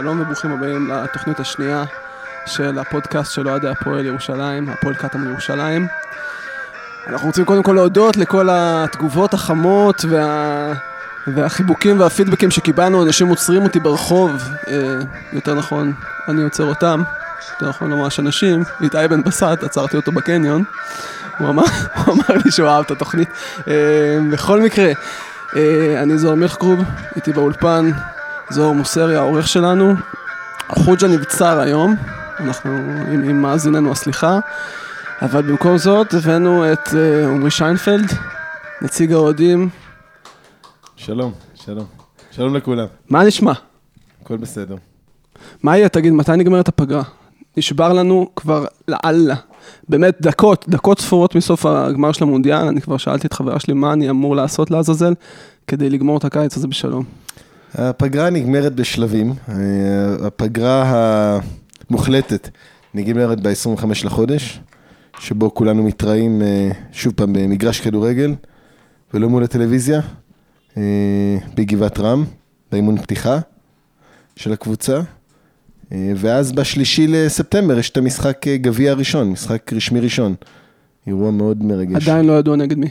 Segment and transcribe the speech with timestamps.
[0.00, 1.84] שלום וברוכים הבאים לתוכנית השנייה
[2.46, 5.86] של הפודקאסט של אוהדי הפועל ירושלים, הפועל קטמון ירושלים.
[7.06, 10.72] אנחנו רוצים קודם כל להודות לכל התגובות החמות וה...
[11.26, 14.98] והחיבוקים והפידבקים שקיבלנו, אנשים עוצרים אותי ברחוב, אה,
[15.32, 15.92] יותר נכון,
[16.28, 17.02] אני עוצר אותם,
[17.52, 20.64] יותר נכון ממש אנשים, איתי בן בסט, עצרתי אותו בקניון,
[21.38, 21.64] הוא אמר,
[22.04, 23.28] הוא אמר לי שהוא אהב את התוכנית.
[23.68, 24.92] אה, בכל מקרה,
[25.56, 26.80] אה, אני זוהר מלכגרוב,
[27.16, 27.90] איתי באולפן,
[28.50, 29.94] זוהר מוסרי, העורך שלנו.
[30.68, 31.94] חוג'ה נבצר היום,
[32.40, 32.70] אנחנו,
[33.12, 34.38] עם, עם מאזיננו הסליחה,
[35.22, 38.12] אבל במקום זאת הבאנו את אה, עמרי שיינפלד,
[38.82, 39.68] נציג האוהדים.
[40.96, 41.86] שלום, שלום.
[42.30, 43.52] שלום לכולם, מה נשמע?
[44.22, 44.76] הכל בסדר.
[45.62, 47.02] מה יהיה, תגיד, מתי נגמרת הפגרה?
[47.56, 49.34] נשבר לנו כבר לאללה.
[49.88, 53.92] באמת דקות, דקות ספורות מסוף הגמר של המונדיאל, אני כבר שאלתי את חברה שלי מה
[53.92, 55.14] אני אמור לעשות לעזאזל
[55.66, 57.04] כדי לגמור את הקיץ הזה בשלום.
[57.74, 59.32] הפגרה נגמרת בשלבים.
[59.48, 59.54] אה,
[60.26, 60.82] הפגרה
[61.90, 62.48] המוחלטת
[62.94, 64.60] נגמרת ב-25 לחודש,
[65.18, 68.34] שבו כולנו מתראים אה, שוב פעם במגרש כדורגל,
[69.14, 70.00] ולא מול הטלוויזיה,
[70.76, 70.82] אה,
[71.54, 72.24] בגבעת רם,
[72.72, 73.38] באימון פתיחה
[74.36, 75.00] של הקבוצה.
[76.16, 80.34] ואז בשלישי לספטמבר יש את המשחק גביע הראשון, משחק רשמי ראשון.
[81.06, 82.08] אירוע מאוד מרגש.
[82.08, 82.88] עדיין לא ידוע נגד מי.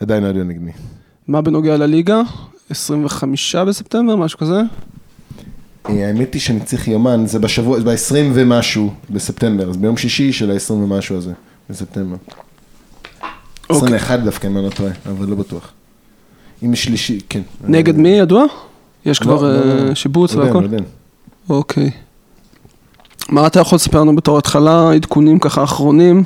[0.00, 0.72] עדיין לא יודע נגד מי.
[1.28, 2.22] מה בנוגע לליגה?
[2.70, 4.60] 25 בספטמבר, משהו כזה?
[5.88, 10.32] אה, האמת היא שאני צריך יומן, זה בשבוע, זה ב-20 ומשהו בספטמבר, אז ביום שישי
[10.32, 11.32] של ה-20 ומשהו הזה,
[11.70, 12.16] בספטמבר.
[13.70, 13.96] אוקיי.
[13.96, 15.72] 21 דווקא, אם אני לא טועה, אבל לא בטוח.
[16.64, 17.40] אם שלישי, כן.
[17.64, 18.44] נגד מי ידוע?
[19.06, 19.94] יש לא, כבר לא, אה, לא.
[19.94, 20.84] שיבוץ לא יודע, והכל?
[21.48, 21.90] אוקיי.
[23.28, 26.24] מה אתה יכול לספר לנו בתור התחלה, עדכונים ככה אחרונים?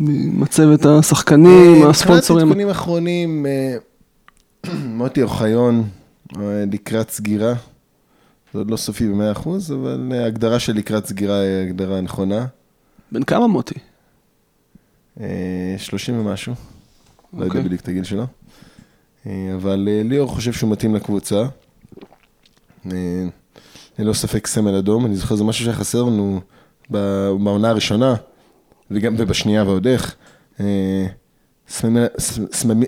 [0.00, 2.48] מצבת השחקנים, אה, הספונסורים.
[2.48, 3.76] מבחינת עדכונים אחרונים, אה,
[4.98, 5.88] מוטי אוחיון
[6.36, 7.54] אה, לקראת סגירה.
[8.52, 12.46] זה עוד לא סופי ב-100%, אבל אה, ההגדרה של לקראת סגירה היא הגדרה נכונה.
[13.12, 13.74] בן כמה מוטי?
[15.20, 16.54] אה, 30 ומשהו,
[17.32, 17.62] לא יודע אוקיי.
[17.62, 18.26] בדיוק את הגיל שלו.
[19.26, 21.44] אה, אבל אה, ליאור חושב שהוא מתאים לקבוצה.
[22.92, 23.26] אה,
[23.98, 26.40] ללא ספק סמל אדום, אני זוכר זה משהו שהיה חסר לנו
[26.90, 28.14] בעונה הראשונה,
[28.90, 30.16] וגם ובשנייה ועוד איך.
[31.84, 32.06] אה,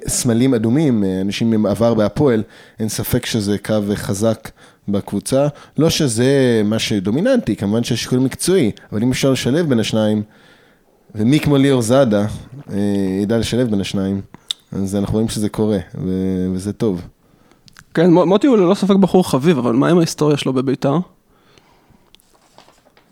[0.06, 2.42] סמלים אדומים, אה, אנשים עם עבר בהפועל,
[2.80, 4.50] אין ספק שזה קו חזק
[4.88, 5.46] בקבוצה.
[5.78, 10.22] לא שזה מה שדומיננטי, כמובן שיש שיקול מקצועי, אבל אם אפשר לשלב בין השניים,
[11.14, 12.26] ומי כמו ליאור זאדה
[12.72, 12.76] אה,
[13.22, 14.20] ידע לשלב בין השניים,
[14.72, 15.78] אז אנחנו רואים שזה קורה,
[16.54, 17.02] וזה טוב.
[17.94, 20.98] כן, מו- מוטי הוא ללא ספק בחור חביב, אבל מה עם ההיסטוריה שלו בביתר?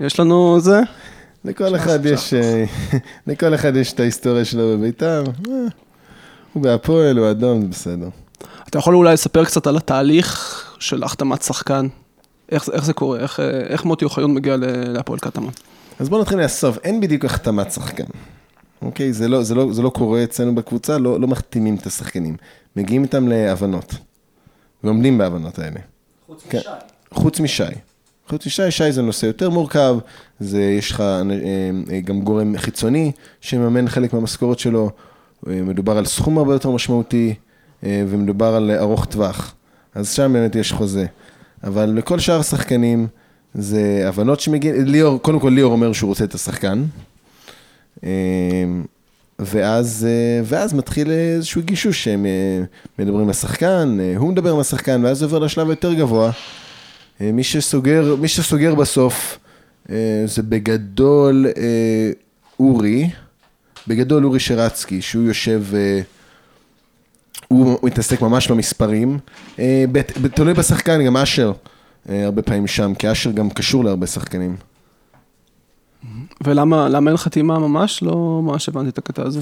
[0.01, 0.81] יש לנו זה?
[1.45, 2.65] לכל אחד יש, אה,
[3.27, 5.25] לכל אחד יש את ההיסטוריה שלו בביתר.
[5.49, 5.53] אה,
[6.53, 8.09] הוא בהפועל, הוא אדום, זה בסדר.
[8.69, 11.87] אתה יכול אולי לספר קצת על התהליך של החתמת שחקן?
[12.53, 13.19] איך, זה- איך זה קורה?
[13.19, 15.51] איך, אה, איך מוטי אוחיון מגיע להפועל קטמון?
[15.99, 18.05] אז בואו נתחיל מהסוף, אין בדיוק החתמת שחקן.
[18.83, 19.13] אוקיי?
[19.13, 22.37] זה לא, זה לא, זה לא קורה אצלנו בקבוצה, לא, לא מחתימים את השחקנים.
[22.77, 23.95] מגיעים איתם להבנות.
[24.85, 25.81] ועומדים בהבנות האלה.
[26.27, 26.59] חוץ כן.
[26.59, 26.69] משי.
[27.15, 27.63] חוץ משי.
[28.29, 29.97] חוץ משי, שי זה נושא יותר מורכב,
[30.41, 31.23] זה, יש לך אה,
[31.91, 34.91] אה, גם גורם חיצוני שמממן חלק מהמשכורת שלו,
[35.49, 37.35] אה, מדובר על סכום הרבה יותר משמעותי,
[37.83, 39.55] ומדובר על ארוך טווח.
[39.95, 41.07] אז שם באמת יש חוזה.
[41.65, 43.07] אבל לכל שאר השחקנים,
[43.55, 46.85] זה הבנות שמגיעים, ליאור, קודם כל ליאור אומר שהוא רוצה את השחקן,
[49.39, 50.07] ואז,
[50.45, 52.27] ואז מתחיל איזשהו גישוש שהם
[52.99, 56.31] מדברים עם השחקן, הוא מדבר עם השחקן, ואז זה עובר לשלב היותר גבוה.
[57.21, 59.39] אה, מי שסוגר, מי שסוגר בסוף
[59.91, 62.11] אה, זה בגדול אה,
[62.61, 63.11] אורי,
[63.87, 65.65] בגדול אורי שרצקי, שהוא יושב,
[67.49, 69.19] הוא מתעסק ממש במספרים.
[70.35, 71.53] תלוי בשחקן, גם אשר
[72.09, 74.57] הרבה פעמים שם, כי אשר גם קשור להרבה שחקנים.
[76.45, 78.03] ולמה למה אין חתימה ממש?
[78.03, 79.41] לא ממש הבנתי את הקטע הזה.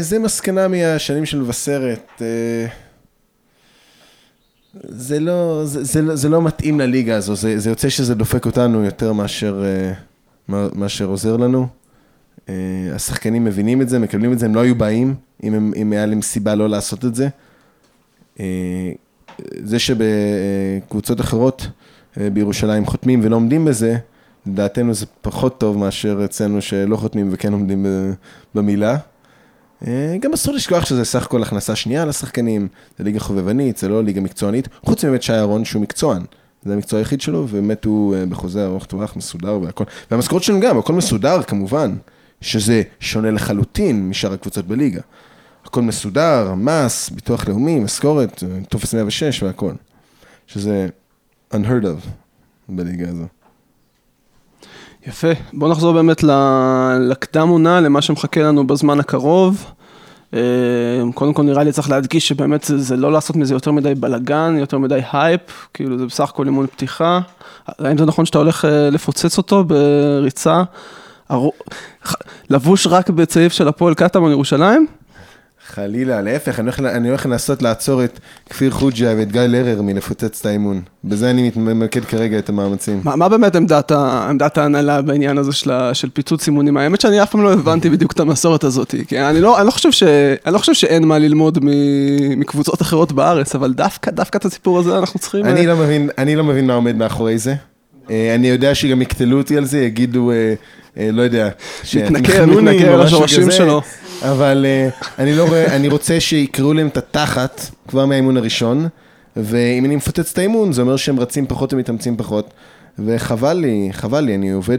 [0.00, 2.22] זה מסקנה מהשנים של מבשרת.
[4.74, 8.46] זה לא, זה, זה, לא- זה לא מתאים לליגה הזו, זה, זה יוצא שזה דופק
[8.46, 9.92] אותנו יותר מאשר, אה,
[10.74, 11.66] מאשר עוזר לנו.
[12.48, 12.54] אה,
[12.94, 16.06] השחקנים מבינים את זה, מקבלים את זה, הם לא היו באים אם, הם, אם היה
[16.06, 17.28] להם סיבה לא לעשות את זה.
[18.40, 18.92] אה,
[19.64, 21.66] זה שבקבוצות אחרות
[22.16, 23.96] בירושלים חותמים ולא עומדים בזה,
[24.46, 27.86] לדעתנו זה פחות טוב מאשר אצלנו שלא חותמים וכן עומדים
[28.54, 28.96] במילה.
[29.86, 32.68] אה, גם אסור לשכוח שזה סך הכל הכנסה שנייה לשחקנים,
[32.98, 36.22] זה ליגה חובבנית, זה לא ליגה מקצוענית, חוץ מבאמת שי אהרון שהוא מקצוען.
[36.62, 39.84] זה המקצוע היחיד שלו, ובאמת הוא אה, בחוזה ארוך טווח, מסודר והכל.
[40.10, 41.96] והמשכורת שלנו גם, הכל מסודר כמובן,
[42.40, 45.00] שזה שונה לחלוטין משאר הקבוצות בליגה.
[45.64, 49.72] הכל מסודר, מס, ביטוח לאומי, משכורת, אה, טופס 106 והכל.
[50.46, 50.88] שזה
[51.54, 52.08] unheard of
[52.68, 53.39] בליגה הזו.
[55.06, 55.28] יפה.
[55.52, 56.24] בוא נחזור באמת
[57.00, 59.64] לקדם עונה, למה שמחכה לנו בזמן הקרוב.
[60.34, 60.40] אה,
[61.14, 64.56] קודם כל נראה לי צריך להדגיש שבאמת זה, זה לא לעשות מזה יותר מדי בלאגן,
[64.58, 65.40] יותר מדי הייפ,
[65.74, 67.20] כאילו זה בסך הכל אימון פתיחה.
[67.66, 70.62] האם זה נכון שאתה הולך אה, לפוצץ אותו בריצה?
[72.50, 74.86] לבוש רק בצעיף של הפועל קטמון ירושלים?
[75.74, 78.20] חלילה, להפך, אני הולך, אני הולך לנסות לעצור את
[78.50, 80.82] כפיר חוג'ה ואת גיא לרר מלפוצץ את האימון.
[81.04, 83.00] בזה אני ממקד כרגע את המאמצים.
[83.04, 86.76] מה, מה באמת עמדת, עמדת ההנהלה בעניין הזה של, של פיצוץ אימונים?
[86.76, 89.70] האמת שאני אף פעם לא הבנתי בדיוק את המסורת הזאת, כי אני לא, אני לא,
[89.70, 90.02] חושב, ש,
[90.46, 91.68] אני לא חושב שאין מה ללמוד מ,
[92.40, 95.44] מקבוצות אחרות בארץ, אבל דווקא, דווקא את הסיפור הזה אנחנו צריכים...
[95.44, 97.54] אני אה, לא מבין, אני לא מבין מה עומד מאחורי זה.
[98.10, 101.48] אה, אני יודע שגם יקטלו אותי על זה, יגידו, אה, לא יודע,
[101.96, 102.44] מתנכר
[102.88, 103.82] או על השורשים שלו.
[104.22, 104.88] אבל אה,
[105.18, 108.88] אני לא רואה, אני רוצה שיקראו להם את התחת כבר מהאימון הראשון,
[109.36, 112.50] ואם אני מפוצץ את האימון, זה אומר שהם רצים פחות ומתאמצים פחות,
[112.98, 114.78] וחבל לי, חבל לי, אני עובד,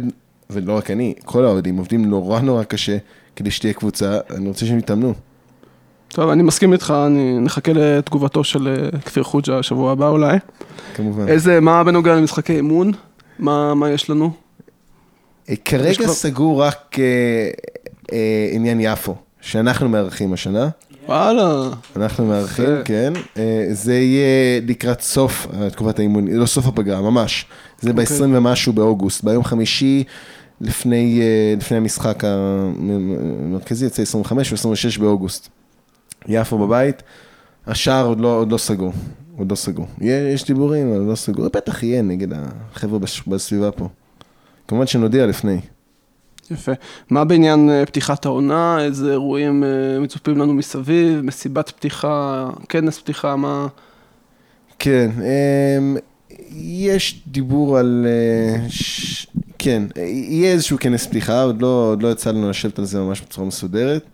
[0.49, 2.97] ולא רק אני, כל האוהדים עובדים נורא נורא קשה
[3.35, 5.13] כדי שתהיה קבוצה, אני רוצה שהם יתאמנו.
[6.07, 10.37] טוב, אני מסכים איתך, אני נחכה לתגובתו של אה, כפיר חוג'ה השבוע הבא אולי.
[10.95, 11.27] כמובן.
[11.27, 12.91] איזה, מה בנוגע למשחקי אימון?
[13.39, 14.25] מה, מה יש לנו?
[15.49, 17.03] אה, יש כרגע כבר- סגור רק אה,
[18.13, 20.69] אה, עניין יפו, שאנחנו מארחים השנה.
[21.05, 21.69] וואלה.
[21.95, 22.65] אנחנו מארחים.
[22.85, 23.13] כן.
[23.37, 27.45] אה, זה יהיה לקראת סוף אה, תקופת האימון, לא סוף הפגרה, ממש.
[27.81, 28.05] זה אוקיי.
[28.05, 30.03] ב-20 ומשהו באוגוסט, ביום חמישי
[30.61, 35.49] לפני, אה, לפני המשחק המרכזי, יוצא 25 ו-26 באוגוסט.
[36.27, 37.03] יפו בבית,
[37.67, 38.93] השער עוד לא, עוד לא סגור,
[39.37, 39.87] עוד לא סגור.
[40.01, 41.45] יש, יש דיבורים, אבל לא סגור.
[41.53, 43.87] בטח יהיה נגד החבר'ה בסביבה פה.
[44.67, 45.59] כמובן שנודיע לפני.
[46.51, 46.71] יפה.
[47.09, 48.83] מה בעניין אה, פתיחת העונה?
[48.83, 51.21] איזה אירועים אה, מצופים לנו מסביב?
[51.21, 53.67] מסיבת פתיחה, כנס פתיחה, מה...
[54.79, 55.97] כן, אמ,
[56.55, 58.07] יש דיבור על...
[58.07, 58.65] אה.
[59.57, 63.21] כן, יהיה איזשהו כנס פתיחה, עוד לא, עוד לא יצא לנו לשבת על זה ממש
[63.21, 64.05] בצורה מסודרת,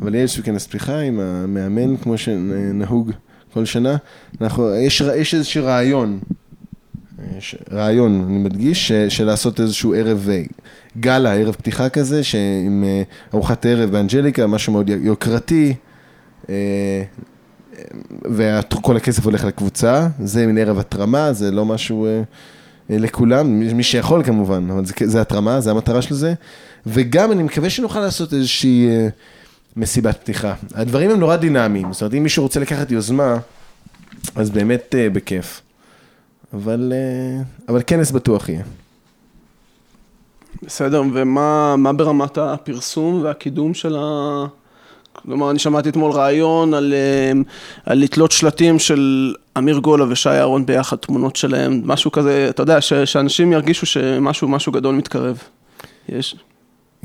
[0.00, 3.10] אבל יהיה איזשהו כנס פתיחה עם המאמן, כמו שנהוג
[3.52, 3.96] כל שנה.
[4.40, 6.20] אנחנו, יש, יש איזשהו רעיון,
[7.38, 10.28] יש רעיון, אני מדגיש, של לעשות איזשהו ערב
[11.00, 12.20] גאלה, ערב פתיחה כזה,
[12.66, 13.02] עם אה,
[13.34, 15.74] ארוחת ערב באנג'ליקה, משהו מאוד יוקרתי.
[16.48, 17.02] אה,
[18.24, 22.22] וכל הכסף הולך לקבוצה, זה מין ערב התרמה, זה לא משהו אה,
[22.90, 26.34] לכולם, מי שיכול כמובן, אבל זה, זה התרמה, זה המטרה של זה.
[26.86, 28.88] וגם אני מקווה שנוכל לעשות איזושהי
[29.76, 30.54] מסיבת פתיחה.
[30.74, 33.36] הדברים הם נורא דינמיים, זאת אומרת, אם מישהו רוצה לקחת יוזמה,
[34.34, 35.60] אז באמת בכיף.
[36.54, 36.92] אבל,
[37.68, 38.62] אבל כנס בטוח יהיה.
[40.62, 44.46] בסדר, ומה מה ברמת הפרסום והקידום של ה...
[45.22, 47.32] כלומר, אני שמעתי אתמול רעיון על, אה,
[47.86, 52.80] על לתלות שלטים של אמיר גולה ושי אהרון ביחד, תמונות שלהם, משהו כזה, אתה יודע,
[52.80, 55.38] ש, שאנשים ירגישו שמשהו משהו גדול מתקרב.
[56.08, 56.36] יש.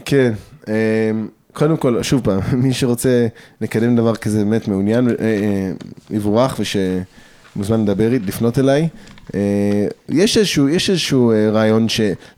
[0.05, 0.33] כן,
[0.67, 1.11] אה,
[1.53, 3.27] קודם כל, שוב פעם, מי שרוצה
[3.61, 5.71] לקדם דבר כזה באמת מעוניין, אה, אה,
[7.59, 8.87] ושמוזמן לדבר, לפנות אליי.
[9.35, 11.87] אה, יש איזשהו, יש איזשהו אה, רעיון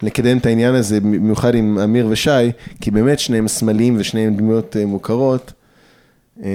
[0.03, 2.51] לקדם את העניין הזה, במיוחד עם אמיר ושי,
[2.81, 5.53] כי באמת שניהם סמלים ושניהם דמויות אה, מוכרות.
[6.43, 6.49] אה,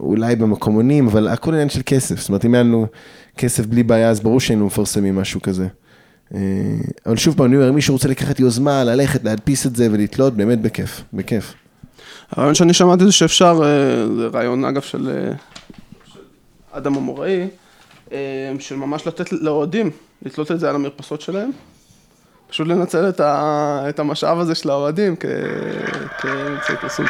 [0.00, 2.20] אולי במקומונים, אבל הכל עניין של כסף.
[2.20, 2.86] זאת אומרת, אם היה לנו
[3.36, 5.66] כסף בלי בעיה, אז ברור שהיינו מפרסמים משהו כזה.
[7.06, 10.36] אבל שוב פעם, אני אומר, אם מישהו רוצה לקחת יוזמה, ללכת, להדפיס את זה ולתלות,
[10.36, 11.54] באמת בכיף, בכיף.
[12.30, 13.56] הרעיון שאני שמעתי זה שאפשר,
[14.16, 15.32] זה רעיון אגב של
[16.76, 17.48] אדם אמוראי,
[18.12, 18.18] אה,
[18.58, 19.90] של ממש לתת לאוהדים,
[20.22, 21.50] לתלות את זה על המרפסות שלהם.
[22.48, 27.06] פשוט לנצל את, ה, את המשאב הזה של האוהדים כאמצעי פרסום.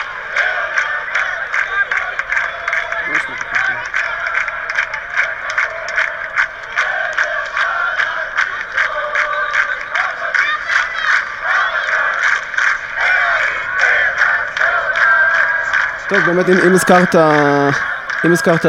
[16.08, 17.14] טוב, באמת, אם הזכרת,
[18.26, 18.66] אם הזכרת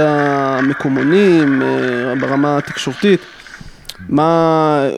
[0.64, 1.68] מקומונים אה,
[2.20, 3.20] ברמה התקשורתית,
[4.10, 4.90] מה,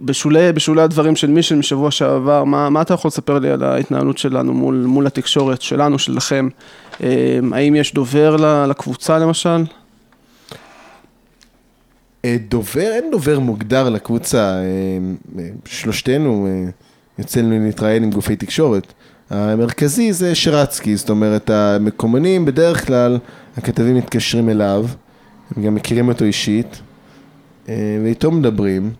[0.00, 4.18] בשולי, בשולי הדברים של מישל משבוע שעבר, מה, מה אתה יכול לספר לי על ההתנהלות
[4.18, 6.48] שלנו מול, מול התקשורת שלנו, שלכם?
[7.02, 9.64] אה, האם יש דובר לקבוצה למשל?
[12.24, 14.54] אה, דובר, אין דובר מוגדר לקבוצה,
[15.64, 16.48] שלושתנו
[17.18, 18.92] יוצא לנו להתראיין עם גופי תקשורת.
[19.32, 23.18] המרכזי זה שרצקי, זאת אומרת, המקומונים בדרך כלל,
[23.56, 24.86] הכתבים מתקשרים אליו,
[25.56, 26.80] הם גם מכירים אותו אישית,
[27.68, 28.90] אה, ואיתו מדברים.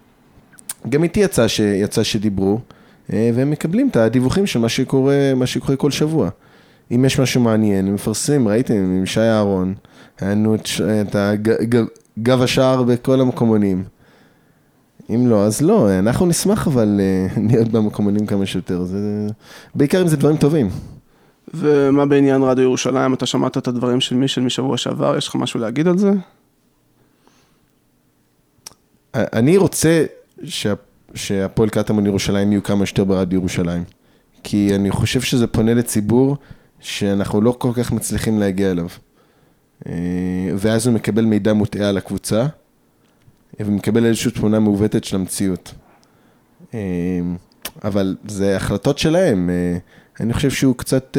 [0.89, 1.61] גם איתי יצא, ש...
[1.61, 2.59] יצא שדיברו,
[3.13, 6.29] אה, והם מקבלים את הדיווחים של מה שקורה, מה שקורה כל שבוע.
[6.95, 9.75] אם יש משהו מעניין, הם מפרסמים, ראיתם, עם שי אהרון,
[10.21, 10.69] היה לנו את,
[11.03, 11.51] את הג...
[11.51, 11.83] ג...
[12.19, 13.85] גב השער בכל המקומונים.
[15.15, 19.27] אם לא, אז לא, אנחנו נשמח אבל אה, להיות במקומונים כמה שיותר, זה...
[19.75, 20.69] בעיקר אם זה דברים טובים.
[21.55, 23.15] ומה בעניין רדיו ירושלים?
[23.15, 26.13] אתה שמעת את הדברים של מישל משבוע שעבר, יש לך משהו להגיד על זה?
[29.15, 30.05] אני רוצה
[30.45, 30.73] שה...
[31.15, 33.85] שהפועל קטמון ירושלים יהיו כמה שיותר ברדיו ירושלים.
[34.43, 36.37] כי אני חושב שזה פונה לציבור
[36.81, 38.87] שאנחנו לא כל כך מצליחים להגיע אליו.
[39.87, 39.93] אה,
[40.57, 42.47] ואז הוא מקבל מידע מוטעה על הקבוצה,
[43.61, 45.75] ומקבל איזושהי תמונה מעוותת של המציאות.
[46.75, 46.81] אה,
[47.85, 49.51] אבל זה החלטות שלהם.
[49.51, 49.79] אה,
[50.21, 51.17] אני חושב שהוא קצת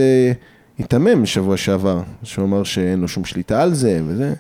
[0.78, 4.34] היתמם בשבוע שעבר, שהוא אמר שאין לו שום שליטה על זה וזה.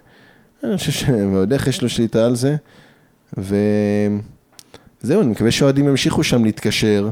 [0.63, 2.55] אני חושב שעוד איך יש לו שליטה על זה.
[3.37, 7.09] וזהו, אני מקווה שהאוהדים ימשיכו שם להתקשר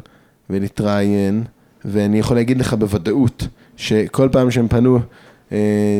[0.49, 1.43] ולהתראיין,
[1.85, 3.47] ואני יכול להגיד לך בוודאות
[3.77, 5.01] שכל פעם שהם פנו אה,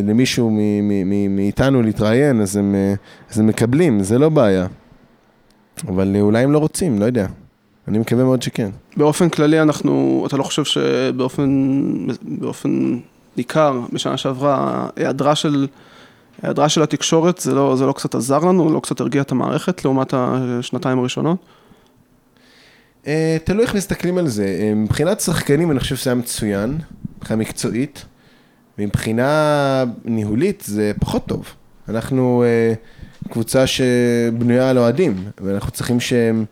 [0.04, 0.52] למישהו
[1.30, 2.94] מאיתנו להתראיין, אז הם, אה,
[3.32, 4.68] אז הם מקבלים, זה לא בעיה.
[5.88, 7.28] אבל אה, אולי הם לא רוצים, לא יודע.
[7.88, 8.70] אני מקווה מאוד שכן.
[8.98, 11.50] באופן כללי אנחנו, אתה לא חושב שבאופן
[12.24, 13.00] באופן
[13.38, 15.68] ניכר בשנה שעברה, היעדרה של,
[16.42, 19.86] היעדרה של התקשורת, זה לא, זה לא קצת עזר לנו, לא קצת הרגיע את המערכת
[19.86, 21.38] לעומת השנתיים הראשונות?
[23.44, 24.74] תלוי איך מסתכלים על זה.
[24.76, 26.78] מבחינת שחקנים אני חושב שזה היה מצוין,
[27.18, 28.06] מבחינה מקצועית.
[28.86, 31.46] מבחינה ניהולית זה פחות טוב.
[31.90, 36.46] אנחנו uh, קבוצה שבנויה על אוהדים, ואנחנו צריכים שהם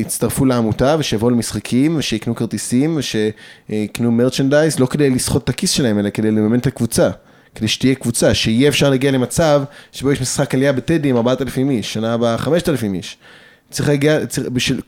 [0.00, 6.10] יצטרפו לעמותה ושיבואו למשחקים ושיקנו כרטיסים ושיקנו מרצ'נדייז, לא כדי לסחוט את הכיס שלהם, אלא
[6.10, 7.10] כדי לממן את הקבוצה.
[7.54, 9.62] כדי שתהיה קבוצה, שיהיה אפשר להגיע למצב
[9.92, 13.16] שבו יש משחק עלייה בטדי עם 4,000 איש, שנה הבאה 5,000 איש.
[13.70, 14.80] צריך להגיע, צריך, בשביל,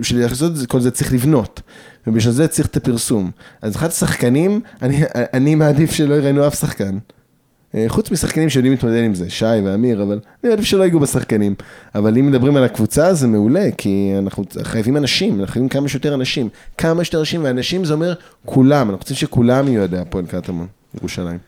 [0.00, 1.60] בשביל לעשות את כל זה צריך לבנות,
[2.08, 3.30] ובשביל זה צריך את הפרסום.
[3.62, 6.98] אז אחד השחקנים, אני, אני מעדיף שלא יראינו אף שחקן.
[7.74, 11.54] אה, חוץ משחקנים שיודעים להתמודד עם זה, שי ואמיר, אבל אני מעדיף שלא ייגעו בשחקנים.
[11.94, 16.14] אבל אם מדברים על הקבוצה זה מעולה, כי אנחנו חייבים אנשים, אנחנו חייבים כמה שיותר
[16.14, 16.48] אנשים.
[16.78, 18.14] כמה שיותר אנשים, ואנשים זה אומר
[18.46, 21.38] כולם, אנחנו רוצים שכולם יהיו ידעי הפועל קטמון, ירושלים.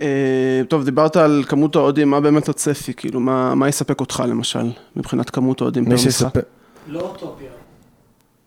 [0.00, 2.94] אה, טוב, דיברת על כמות האוהדים, מה באמת הצפי?
[2.94, 6.34] כאילו, מה, מה יספק אותך למשל, מבחינת כמות האוהדים פר משחק?
[6.88, 7.44] לא אוטופי.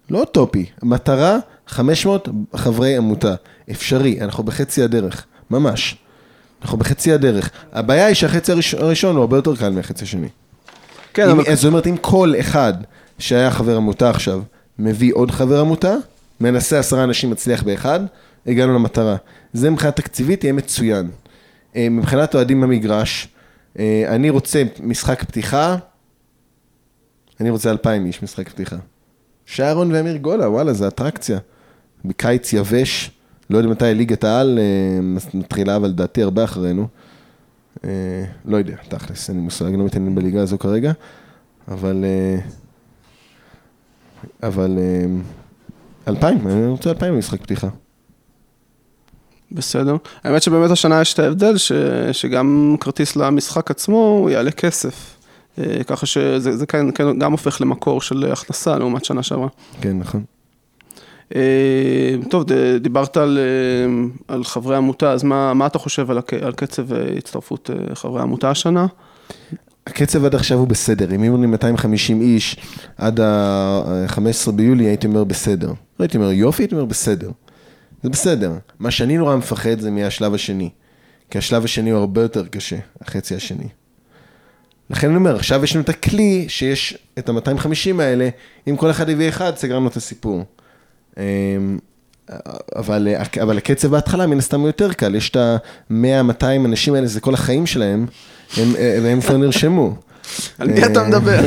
[0.10, 1.38] לא אוטופי, מטרה
[1.68, 3.36] 500 חברי עמותה,
[3.72, 5.98] אפשרי, אנחנו בחצי הדרך, ממש.
[6.62, 7.50] אנחנו בחצי הדרך.
[7.72, 10.28] הבעיה היא שהחצי הראשון הוא הרבה יותר קל מהחצי השני.
[11.14, 11.56] כן, אם, אבל...
[11.56, 12.74] זאת אומרת, אם כל אחד
[13.20, 14.42] שהיה חבר עמותה עכשיו,
[14.80, 15.96] מביא עוד חבר עמותה,
[16.40, 18.00] מנסה עשרה אנשים מצליח באחד,
[18.48, 19.16] הגענו למטרה.
[19.54, 21.10] זה מבחינה תקציבית יהיה מצוין.
[21.76, 23.28] אה, מבחינת אוהדים במגרש,
[23.80, 25.76] אה, אני רוצה משחק פתיחה,
[27.40, 28.76] אני רוצה אלפיים איש משחק פתיחה.
[29.48, 31.39] שרון ואמיר גולה, וואלה, זה אטרקציה.
[32.06, 33.12] בקיץ יבש,
[33.50, 36.88] לא יודע מתי ליגת העל אה, מתחילה, אבל לדעתי הרבה אחרינו.
[38.46, 40.92] לא יודע, תכלס, אין לי מושג, לא מתעניין בליגה הזו כרגע,
[41.68, 42.06] אבל...
[44.44, 44.80] אבל...
[46.08, 47.68] אלפיים, אני רוצה אלפיים במשחק פתיחה.
[49.51, 49.96] בסדר.
[50.24, 51.72] האמת שבאמת השנה יש את ההבדל, ש,
[52.12, 55.17] שגם כרטיס למשחק עצמו הוא יעלה כסף.
[55.60, 59.48] אה, ככה שזה כן, כן, גם הופך למקור של הכנסה לעומת שנה שעברה.
[59.82, 60.24] כן, נכון.
[61.36, 62.44] אה, טוב,
[62.82, 67.70] דיברת על, אה, על חברי עמותה, אז מה, מה אתה חושב על, על קצב הצטרפות
[67.94, 68.86] חברי עמותה השנה?
[69.88, 72.58] הקצב עד עכשיו הוא בסדר, אם היו לי 250 איש
[72.98, 75.68] עד ה-15 ביולי, הייתי אומר בסדר.
[75.68, 77.32] לא הייתי אומר יופי, הייתי אומר בסדר.
[78.04, 78.54] זה בסדר.
[78.80, 80.70] מה שאני נורא מפחד זה מהשלב השני.
[81.30, 83.68] כי השלב השני הוא הרבה יותר קשה, החצי השני.
[84.89, 88.29] לכן אני אומר, עכשיו יש לנו את הכלי שיש את ה-250 האלה,
[88.70, 90.46] אם כל אחד יביא אחד, סגרנו את הסיפור.
[91.17, 91.24] אמ,
[92.75, 93.08] אבל,
[93.41, 97.34] אבל הקצב בהתחלה מן הסתם הוא יותר קל, יש את ה-100-200 אנשים האלה, זה כל
[97.34, 98.06] החיים שלהם,
[98.58, 99.96] הם, והם כבר נרשמו.
[100.60, 101.39] על מי אתה מדבר?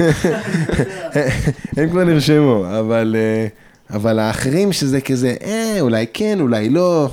[1.77, 3.17] הם כבר נרשמו, אבל...
[3.93, 7.09] אבל האחרים שזה כזה, אה, אולי כן, אולי לא,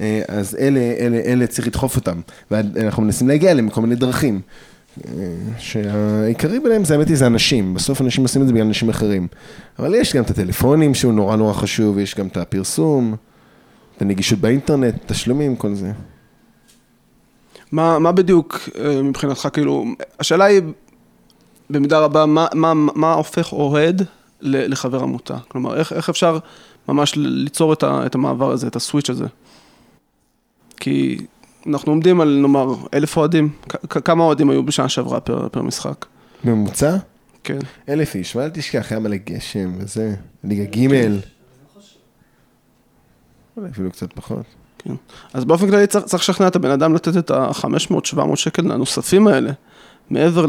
[0.00, 2.20] אה, אז אלה, אלה, אלה צריך לדחוף אותם.
[2.50, 4.40] ואנחנו מנסים להגיע אליהם מכל מיני דרכים.
[5.58, 9.28] שהעיקרי ביניהם זה האמת היא זה אנשים, בסוף אנשים עושים את זה בגלל אנשים אחרים.
[9.78, 13.16] אבל יש גם את הטלפונים שהוא נורא נורא חשוב, יש גם את הפרסום,
[13.96, 15.92] את הנגישות באינטרנט, תשלומים, כל זה.
[17.72, 19.84] מה, מה בדיוק אה, מבחינתך, כאילו,
[20.20, 20.60] השאלה היא
[21.70, 24.02] במידה רבה, מה, מה, מה הופך אוהד
[24.42, 25.36] לחבר עמותה?
[25.48, 26.38] כלומר, איך, איך אפשר
[26.88, 29.26] ממש ליצור את, ה, את המעבר הזה, את הסוויץ' הזה?
[30.80, 31.18] כי
[31.68, 33.48] אנחנו עומדים על נאמר אלף אוהדים,
[34.04, 36.06] כמה אוהדים היו בשנה שעברה פר, פר משחק?
[36.44, 36.96] ממוצע?
[37.44, 37.58] כן.
[37.88, 40.88] אלף איש, ואל תשכח, היה מלא גשם וזה, ליגה ג'
[43.56, 44.44] אולי אפילו קצת פחות.
[44.78, 44.94] כן.
[45.32, 49.50] אז באופן כללי צריך, צריך לשכנע את הבן אדם לתת את ה-500-700 שקל הנוספים האלה,
[50.10, 50.46] מעבר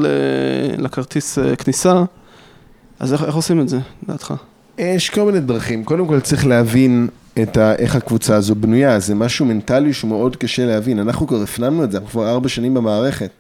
[0.78, 2.04] לכרטיס אה, כניסה,
[3.00, 4.34] אז איך, איך עושים את זה, לדעתך?
[4.80, 5.84] יש כל מיני דרכים.
[5.84, 7.08] קודם כל צריך להבין
[7.42, 11.00] את ה, איך הקבוצה הזו בנויה, זה משהו מנטלי שהוא מאוד קשה להבין.
[11.00, 13.32] אנחנו כבר הפנמנו את זה, אנחנו כבר ארבע שנים במערכת.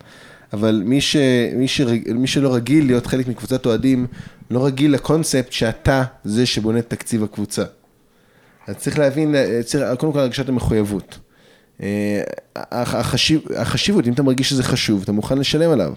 [0.54, 1.16] אבל מי, ש,
[1.56, 4.08] מי, שרג, מי שלא רגיל להיות חלק מקבוצת אוהדים,
[4.52, 7.64] לא רגיל לקונספט שאתה זה שבונה את תקציב הקבוצה.
[8.68, 11.20] אז צריך להבין, צריך, קודם כל הרגשת המחויבות.
[11.84, 12.22] אה,
[12.72, 15.94] החשיב, החשיבות, אם אתה מרגיש שזה חשוב, אתה מוכן לשלם עליו.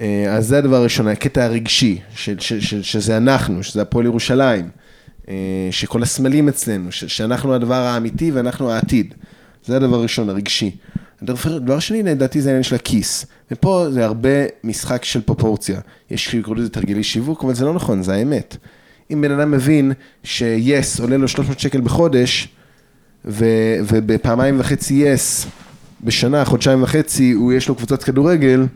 [0.00, 4.68] אה, אז זה הדבר הראשון, הקטע הרגשי, ש, ש, ש, שזה אנחנו, שזה הפועל ירושלים,
[5.28, 5.34] אה,
[5.70, 9.14] שכל הסמלים אצלנו, ש, שאנחנו הדבר האמיתי ואנחנו העתיד.
[9.64, 10.76] זה הדבר הראשון, הרגשי.
[11.22, 13.26] הדבר השני, לדעתי, זה העניין של הכיס.
[13.50, 14.28] ופה זה הרבה
[14.64, 15.80] משחק של פרופורציה.
[16.10, 18.56] יש שיקראו לזה תרגילי שיווק, אבל זה לא נכון, זה האמת.
[19.12, 19.92] אם בן אדם מבין
[20.24, 22.48] ש-yes עולה לו 300 שקל בחודש,
[23.24, 25.46] ו- ובפעמיים וחצי yes
[26.04, 28.66] בשנה, חודשיים וחצי, הוא יש לו קבוצת כדורגל,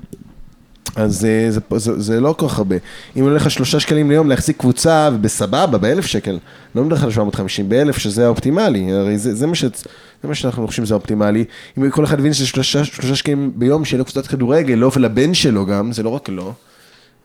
[0.97, 2.77] אז זה, זה, זה, זה לא כל כך הרבה.
[3.17, 6.39] אם עולה לך שלושה שקלים ליום להחזיק קבוצה, ובסבבה, באלף שקל,
[6.75, 10.35] לא מדבר לך על 750, באלף שזה האופטימלי, הרי זה, זה, מה ש, זה מה
[10.35, 11.45] שאנחנו חושבים שזה האופטימלי.
[11.79, 15.35] אם כל אחד יבין שזה שלושה, שלושה שקלים ביום, שיהיה לו קבוצת כדורגל, לא, ולבן
[15.35, 16.53] שלו גם, זה לא רק לו,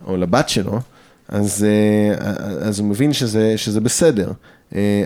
[0.08, 0.80] או לבת שלו,
[1.28, 4.32] אז, אה, אז הוא מבין שזה, שזה בסדר.
[4.76, 5.04] אה,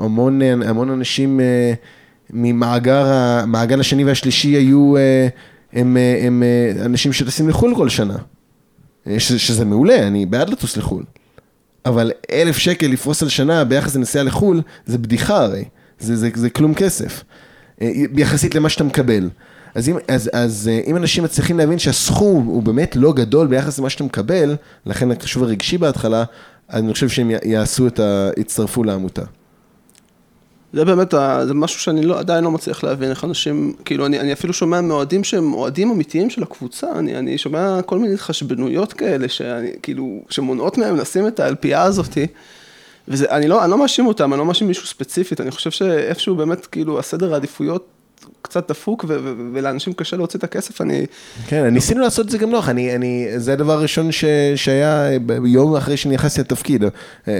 [0.00, 1.72] המון, המון אנשים אה,
[2.30, 4.94] ממעגל השני והשלישי היו...
[5.72, 6.42] הם, הם
[6.84, 8.16] אנשים שטסים לחו"ל כל שנה.
[9.18, 11.04] שזה מעולה, אני בעד לטוס לחו"ל.
[11.86, 15.64] אבל אלף שקל לפרוס על שנה ביחס לנסיעה לחו"ל, זה בדיחה הרי.
[15.98, 17.24] זה, זה, זה כלום כסף.
[18.16, 19.30] יחסית למה שאתה מקבל.
[19.74, 23.90] אז אם, אז, אז אם אנשים מצליחים להבין שהסכום הוא באמת לא גדול ביחס למה
[23.90, 26.24] שאתה מקבל, לכן החישוב הרגשי בהתחלה,
[26.72, 28.30] אני חושב שהם יעשו את ה...
[28.36, 29.22] יצטרפו לעמותה.
[30.72, 31.14] זה באמת,
[31.44, 34.80] זה משהו שאני לא, עדיין לא מצליח להבין איך אנשים, כאילו אני, אני אפילו שומע
[34.80, 40.22] מאוהדים שהם אוהדים אמיתיים של הקבוצה, אני, אני שומע כל מיני התחשבנויות כאלה, שאני, כאילו,
[40.30, 42.26] שמונעות מהם לשים את האלפייה הזאתי,
[43.08, 46.98] ואני לא, לא מאשים אותם, אני לא מאשים מישהו ספציפית, אני חושב שאיפשהו באמת, כאילו,
[46.98, 47.86] הסדר העדיפויות
[48.42, 49.04] קצת דפוק
[49.52, 51.06] ולאנשים קשה להוציא את הכסף, אני...
[51.46, 54.08] כן, ניסינו לעשות את זה גם נוח, אני, אני, זה הדבר הראשון
[54.56, 55.08] שהיה
[55.44, 56.84] יום אחרי שנכנסתי לתפקיד,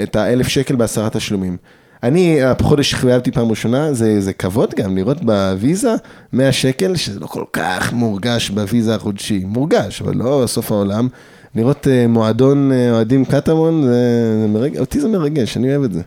[0.03, 1.57] את האלף שקל בעשרה תשלומים.
[2.03, 5.95] אני, החודש שחייבתי פעם ראשונה, זה, זה כבוד גם לראות בוויזה
[6.33, 11.09] 100 שקל, שזה לא כל כך מורגש בוויזה החודשי, מורגש, אבל לא סוף העולם.
[11.55, 15.93] לראות uh, מועדון uh, אוהדים קטמון, זה, זה מרגש, אותי זה מרגש, אני אוהב את
[15.93, 16.03] זה.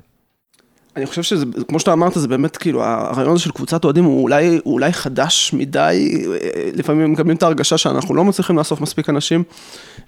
[0.95, 4.21] אני חושב שזה, כמו שאתה אמרת, זה באמת כאילו, הרעיון הזה של קבוצת אוהדים הוא
[4.21, 6.25] אולי, הוא אולי חדש מדי,
[6.73, 9.43] לפעמים מקבלים את ההרגשה שאנחנו לא מצליחים לאסוף מספיק אנשים,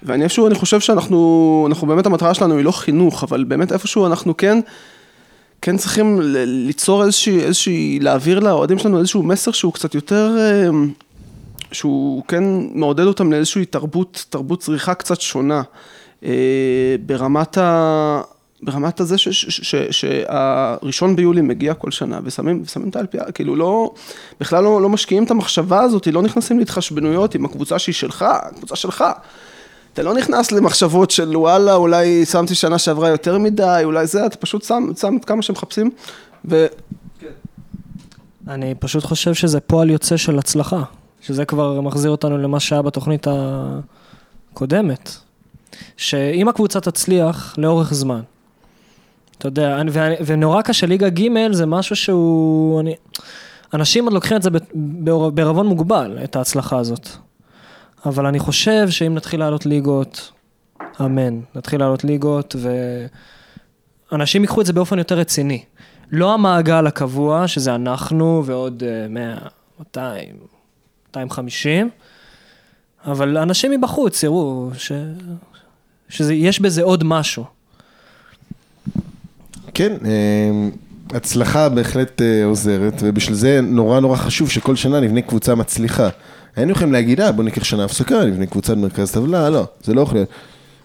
[0.04, 4.06] ואני איפשהו, אני חושב שאנחנו, אנחנו באמת המטרה שלנו היא לא חינוך, אבל באמת איפשהו
[4.08, 4.60] אנחנו כן,
[5.62, 10.70] כן צריכים ליצור איזושהי, איזושהי, להעביר לאוהדים שלנו איזשהו מסר שהוא קצת יותר, אה,
[11.72, 12.44] שהוא כן
[12.74, 15.62] מעודד אותם לאיזושהי תרבות, תרבות צריכה קצת שונה,
[16.24, 18.22] אה, ברמת ה...
[18.62, 19.16] ברמת הזה
[19.92, 23.94] שהראשון ביולי מגיע כל שנה ושמים, ושמים את האלפייה, כאילו לא,
[24.40, 28.76] בכלל לא, לא משקיעים את המחשבה הזאת, לא נכנסים להתחשבנויות עם הקבוצה שהיא שלך, הקבוצה
[28.76, 29.04] שלך.
[29.98, 34.38] אתה לא נכנס למחשבות של וואלה, אולי שמתי שנה שעברה יותר מדי, אולי זה, אתה
[34.38, 35.92] פשוט שם, שם את כמה שמחפשים,
[36.50, 36.66] ו...
[38.48, 40.84] אני פשוט חושב שזה פועל יוצא של הצלחה,
[41.22, 43.28] שזה כבר מחזיר אותנו למה שהיה בתוכנית
[44.54, 45.16] הקודמת.
[45.98, 48.22] שאם הקבוצה תצליח לאורך זמן,
[49.38, 49.82] אתה יודע,
[50.26, 52.96] ונורא קשה, ליגה ג' זה משהו שהוא, אני,
[53.74, 54.50] אנשים עוד לוקחים את זה
[55.34, 57.10] בערבון מוגבל, את ההצלחה הזאת.
[58.08, 60.32] אבל אני חושב שאם נתחיל לעלות ליגות,
[61.02, 62.56] אמן, נתחיל לעלות ליגות,
[64.12, 65.64] ואנשים ייקחו את זה באופן יותר רציני.
[66.12, 69.38] לא המעגל הקבוע, שזה אנחנו ועוד 100,
[69.80, 70.36] 200,
[71.08, 71.90] 250,
[73.06, 74.92] אבל אנשים מבחוץ יראו ש...
[76.10, 77.44] שיש בזה עוד משהו.
[79.74, 80.70] כן, אה,
[81.14, 86.10] הצלחה בהחלט אה, עוזרת, ובשביל זה נורא נורא חשוב שכל שנה נבנה קבוצה מצליחה.
[86.58, 90.02] היינו יכולים להגיד, אה, בוא ניקח שנה הפסקה, נבנה קבוצת מרכז טבלה, לא, זה לא
[90.02, 90.30] יכול להיות.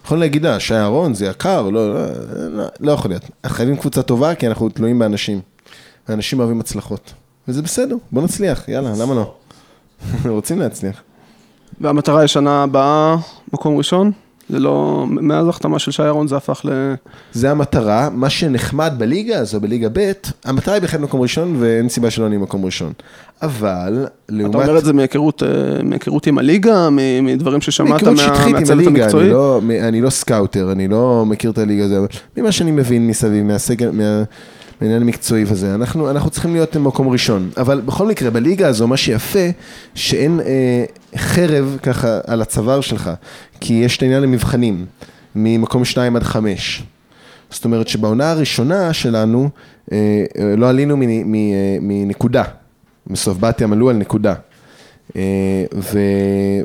[0.05, 2.05] יכולים להגיד, אה, שי אהרון זה יקר, לא, לא,
[2.49, 3.23] לא, לא יכול להיות.
[3.43, 5.39] אנחנו חייבים קבוצה טובה, כי אנחנו תלויים באנשים.
[6.09, 7.13] ואנשים אוהבים הצלחות.
[7.47, 9.33] וזה בסדר, בוא נצליח, יאללה, למה לא?
[10.25, 11.01] רוצים להצליח.
[11.81, 13.15] והמטרה היא שנה הבאה,
[13.53, 14.11] מקום ראשון?
[14.49, 16.93] זה לא, מאז החתמה של שי אהרון זה הפך ל...
[17.33, 20.11] זה המטרה, מה שנחמד בליגה הזו, בליגה ב',
[20.45, 22.93] המטרה היא בהחלט מקום ראשון, ואין סיבה שלא נהיה מקום ראשון.
[23.41, 24.55] אבל, לעומת...
[24.55, 26.89] אתה אומר את זה מהיכרות, אה, מהיכרות עם הליגה,
[27.23, 28.11] מדברים ששמעת מה,
[28.51, 29.25] מהצוות המקצועי?
[29.25, 32.05] אני לא, אני לא סקאוטר, אני לא מכיר את הליגה הזו,
[32.37, 34.23] ממה שאני מבין מסביב, מהסגל, מה...
[34.83, 37.49] בעניין המקצועי וזה, אנחנו, אנחנו צריכים להיות מקום ראשון.
[37.57, 39.49] אבל בכל מקרה, בליגה הזו, מה שיפה,
[39.95, 40.83] שאין אה,
[41.17, 43.11] חרב ככה על הצוואר שלך,
[43.59, 44.85] כי יש את העניין למבחנים.
[45.35, 46.83] ממקום 2 עד 5.
[47.49, 49.49] זאת אומרת שבעונה הראשונה שלנו
[49.91, 49.97] אה,
[50.39, 52.43] אה, לא עלינו אה, מנקודה.
[53.07, 54.33] בסוף בתיאם עלו על נקודה.
[55.15, 55.65] אה,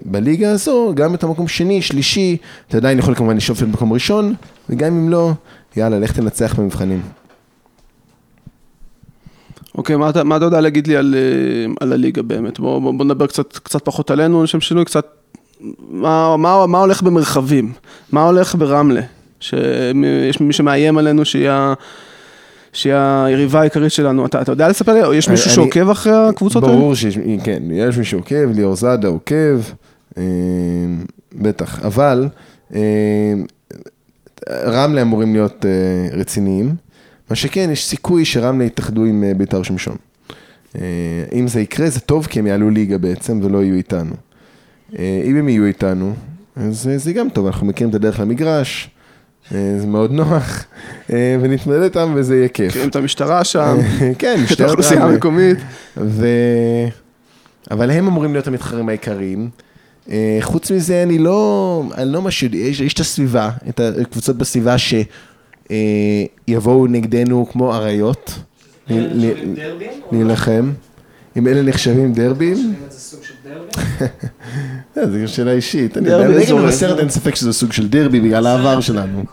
[0.07, 2.37] ובליגה הזו, גם את המקום שני, שלישי,
[2.69, 4.35] אתה עדיין יכול כמובן לשאוף להיות מקום ראשון,
[4.71, 5.33] וגם אם לא,
[5.77, 7.01] יאללה, לך תנצח במבחנים.
[9.79, 12.61] אוקיי, מה אתה, מה אתה יודע להגיד לי על, אה, על הליגה באמת?
[12.61, 15.07] בוא, בוא, בוא נדבר קצת, קצת פחות עלינו, לשם שינוי קצת,
[15.91, 17.73] מה, מה, מה הולך במרחבים?
[18.13, 19.01] מה הולך ברמלה?
[19.41, 21.49] שיש מי שמאיים עלינו שהיא,
[22.73, 24.27] שהיא היריבה העיקרית שלנו.
[24.27, 25.05] אתה, אתה יודע לספר לי?
[25.05, 26.77] או יש מישהו אני- שעוקב אחרי הקבוצות האלה?
[26.77, 29.61] ברור שיש, כן, יש מי שעוקב, ליאור זאדה עוקב,
[30.19, 30.23] אה,
[31.35, 32.29] בטח, אבל
[32.75, 32.81] אה,
[34.67, 36.75] רמלה אמורים להיות אה, רציניים,
[37.31, 39.97] מה שכן, יש סיכוי שרמלה יתאחדו עם אה, בית"ר שמשון.
[40.77, 40.83] אה,
[41.33, 44.15] אם זה יקרה, זה טוב, כי הם יעלו ליגה בעצם ולא יהיו איתנו.
[44.99, 46.15] אה, אם הם יהיו איתנו,
[46.57, 48.91] אז זה גם טוב, אנחנו מכירים את הדרך למגרש,
[49.51, 50.65] זה מאוד נוח,
[51.11, 52.71] ונתמודד איתם וזה יהיה כיף.
[52.71, 53.77] מכירים את המשטרה שם,
[54.19, 55.05] כן, את האוכלוסייה.
[55.05, 55.59] המקומית.
[55.97, 56.27] ו...
[57.71, 59.51] אבל הם אמורים להיות המתחרים העיקריים.
[60.41, 64.79] חוץ מזה, אני לא, אני לא משהו, יש, יש את הסביבה, את הקבוצות בסביבה
[65.69, 68.39] שיבואו נגדנו כמו אריות.
[70.13, 70.71] להילחם.
[71.37, 72.57] אם אלה נחשבים דרבים,
[74.99, 75.97] אה, זו שאלה אישית.
[75.99, 76.53] אני יודע, דרבי נגד.
[76.55, 79.25] מבשרת אין ספק שזה סוג של דרבי בגלל העבר שלנו.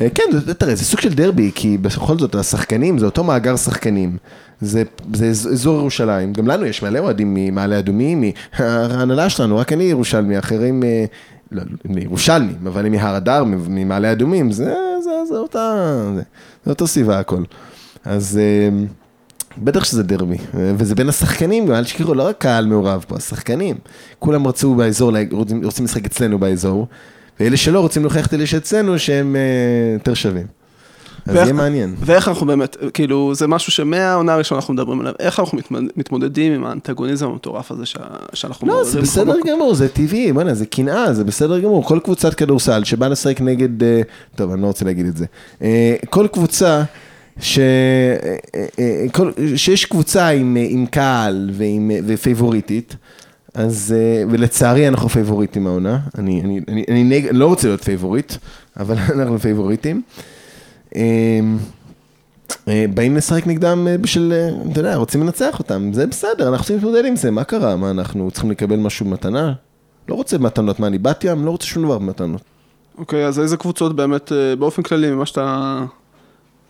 [0.00, 3.56] אה, כן, זה- תראה, זה סוג של דרבי, כי בכל זאת השחקנים, זה אותו מאגר
[3.56, 4.16] שחקנים.
[4.60, 4.82] זה,
[5.14, 8.24] זה אז- אזור ירושלים, גם לנו יש מלא אוהדים ממעלה אדומים,
[8.58, 10.82] מההנהלה שלנו, רק אני ירושלמי, אחרים,
[11.52, 15.74] לא, לא ירושלמים, אבל הם מהר אדר, ממעלה אדומים, זה, זה, זה אותה,
[16.14, 16.22] זה,
[16.64, 17.42] זה אותו סיבה הכל.
[18.04, 18.84] אז אה,
[19.58, 23.76] בטח שזה דרבי, וזה בין השחקנים, אל תשכחו, לא רק קהל מעורב פה, השחקנים.
[24.18, 26.86] כולם רצו באזור, רוצים, רוצים לשחק אצלנו באזור,
[27.40, 30.59] ואלה שלא רוצים להוכיח את אלה שאצלנו שהם אה, יותר שווים.
[31.26, 31.94] אז ואיך- יהיה מעניין.
[32.00, 36.52] ואיך אנחנו באמת, כאילו, זה משהו שמהעונה הראשונה אנחנו מדברים עליו, איך אנחנו מתמודד- מתמודדים
[36.52, 37.98] עם האנטגוניזם המטורף הזה שה-
[38.32, 39.50] שאנחנו לא, זה בסדר מקום.
[39.50, 41.84] גמור, זה טבעי, בוא'נה, זה קנאה, זה בסדר גמור.
[41.84, 44.00] כל קבוצת כדורסל שבאה לשחק נגד, אה,
[44.36, 45.24] טוב, אני לא רוצה להגיד את זה.
[45.62, 46.82] אה, כל קבוצה
[47.40, 47.58] ש...
[47.58, 52.96] אה, כל- שיש קבוצה עם, עם קהל ועם, ופייבוריטית,
[53.54, 53.94] אז,
[54.30, 57.28] ולצערי אנחנו פייבוריטים העונה, אני, אני, אני, אני נג...
[57.32, 58.32] לא רוצה להיות פייבוריט,
[58.76, 60.02] אבל אנחנו פייבוריטים.
[60.96, 61.40] אה,
[62.68, 66.58] אה, באים לשחק נגדם אה, בשביל, אה, אתה יודע, רוצים לנצח אותם, זה בסדר, אנחנו
[66.64, 67.76] צריכים להתמודד עם זה, מה קרה?
[67.76, 69.52] מה, אנחנו צריכים לקבל משהו במתנה?
[70.08, 71.44] לא רוצה מתנות, מה, אני בת ים?
[71.44, 72.40] לא רוצה שום דבר במתנות.
[72.98, 75.78] אוקיי, אז איזה קבוצות באמת, באופן כללי, ממה שאתה...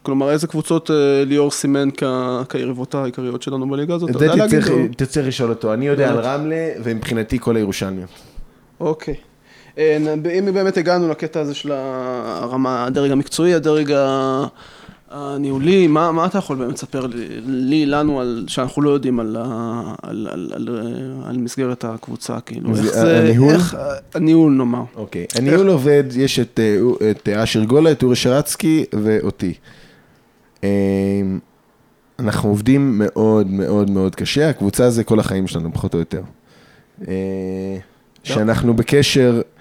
[0.02, 0.90] כלומר, איזה קבוצות
[1.26, 2.04] ליאור סימן כ-
[2.48, 4.10] כיריבות העיקריות שלנו בליגה הזאת?
[4.10, 4.44] את זה להגיד?
[4.44, 6.18] תצטרך- או- תצטרך לשאול אותו, אני יודע על.
[6.20, 8.08] רמלה, ומבחינתי כל הירושלמיות.
[8.80, 9.14] אוקיי.
[9.14, 9.29] נ-
[9.78, 13.94] אם באמת הגענו לקטע הזה של הרמה, הדרג המקצועי, הדרג
[15.10, 19.36] הניהולי, מה, מה אתה יכול באמת לספר לי, לי, לנו, על, שאנחנו לא יודעים על,
[20.02, 20.68] על, על, על,
[21.26, 23.54] על מסגרת הקבוצה, כאילו, איך זה, הניהול?
[23.54, 23.76] איך,
[24.14, 24.82] הניהול נאמר.
[24.96, 29.54] אוקיי, הניהול עובד, יש את, אה, את אה, אשר גולה, את אורי שרצקי ואותי.
[30.64, 30.68] אה,
[32.18, 36.22] אנחנו עובדים מאוד מאוד מאוד קשה, הקבוצה זה כל החיים שלנו, פחות או יותר.
[37.08, 37.76] אה,
[38.22, 39.59] שאנחנו בקשר אה,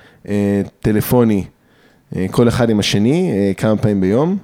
[0.79, 1.43] טלפוני,
[2.15, 4.37] אה, כל אחד עם השני, אה, כמה פעמים ביום.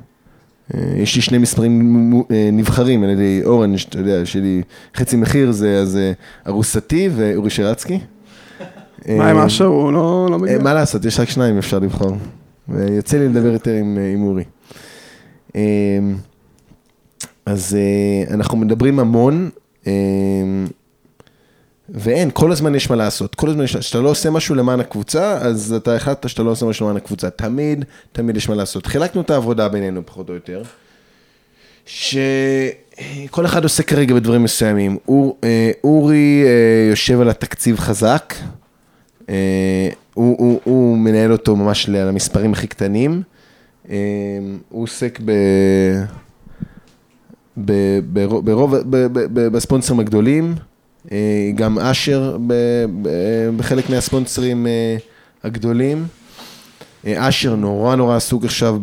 [0.73, 4.61] אה, יש לי שני מספרים אה, נבחרים על ידי אורנג', אתה יודע, שלי
[4.95, 6.11] חצי מחיר זה אז אה,
[6.47, 7.99] ארוסתי ואורי שרצקי.
[9.17, 9.65] מה עם אה, אשר?
[9.65, 10.57] הוא לא, לא מגיע?
[10.57, 12.17] אה, מה לעשות, יש רק שניים אפשר לבחור.
[12.69, 14.43] ויוצא לי לדבר יותר עם, אה, אורי.
[15.55, 15.61] אה,
[17.45, 19.49] אז אה, אנחנו מדברים המון,
[19.87, 19.93] אה,
[21.89, 23.35] ואין, כל הזמן יש מה לעשות.
[23.35, 26.85] כל הזמן כשאתה לא עושה משהו למען הקבוצה, אז אתה החלטת שאתה לא עושה משהו
[26.85, 27.29] למען הקבוצה.
[27.29, 28.85] תמיד, תמיד יש מה לעשות.
[28.85, 30.63] חילקנו את העבודה בינינו, פחות או יותר.
[31.85, 34.97] שכל אחד עושה כרגע בדברים מסוימים.
[35.07, 38.33] אור, אה, אורי אה, יושב על התקציב חזק,
[39.29, 43.21] אה, הוא, הוא, הוא מנהל אותו ממש למספרים הכי קטנים.
[43.89, 43.95] אה,
[44.69, 45.31] הוא עוסק ב...
[48.43, 48.75] ברוב,
[49.33, 50.55] בספונסרים הגדולים,
[51.55, 52.37] גם אשר
[53.57, 54.97] בחלק מהספונסרים אה,
[55.43, 56.07] הגדולים.
[57.05, 58.79] אה, אשר נורא נורא עסוק עכשיו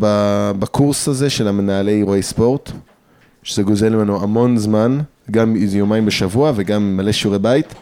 [0.58, 2.70] בקורס הזה של המנהלי אירועי ספורט,
[3.42, 7.74] שזה גוזל ממנו המון זמן, גם איזה יומיים בשבוע וגם מלא שיעורי בית,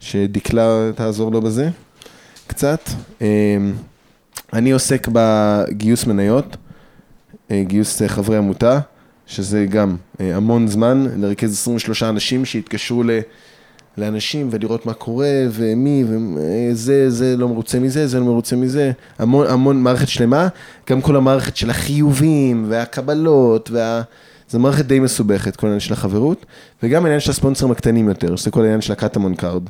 [0.00, 1.68] שדקלה תעזור לו בזה
[2.46, 2.90] קצת.
[3.22, 3.26] אה,
[4.52, 6.56] אני עוסק בגיוס מניות,
[7.50, 8.80] אה, גיוס אה, חברי עמותה,
[9.26, 13.10] שזה גם אה, המון זמן, לרכז 23 אנשים שהתקשרו ל...
[13.98, 19.46] לאנשים ולראות מה קורה ומי וזה, זה לא מרוצה מזה, זה לא מרוצה מזה, המון,
[19.46, 20.48] המון מערכת שלמה,
[20.90, 24.02] גם כל המערכת של החיובים והקבלות וה...
[24.50, 26.46] זו מערכת די מסובכת, כל העניין של החברות,
[26.82, 29.62] וגם העניין של הספונסרים הקטנים יותר, שזה כל העניין של הקטמון Card.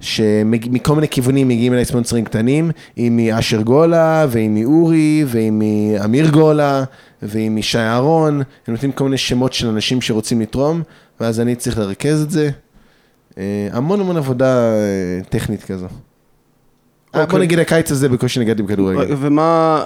[0.00, 6.84] שמכל מיני כיוונים מגיעים אליי ספונסרים קטנים, אם מאשר גולה, ואם מאורי, ואם מאמיר גולה,
[7.22, 8.34] ואם משי אהרון,
[8.66, 10.82] הם נותנים כל מיני שמות של אנשים שרוצים לתרום,
[11.20, 12.50] ואז אני צריך לרכז את זה.
[13.38, 15.86] אה, המון המון עבודה אה, טכנית כזו.
[15.86, 15.90] Okay.
[17.12, 17.40] בוא אוקיי.
[17.40, 19.14] נגיד הקיץ הזה בקושי נגעתי בכדורגל.
[19.18, 19.84] ומה,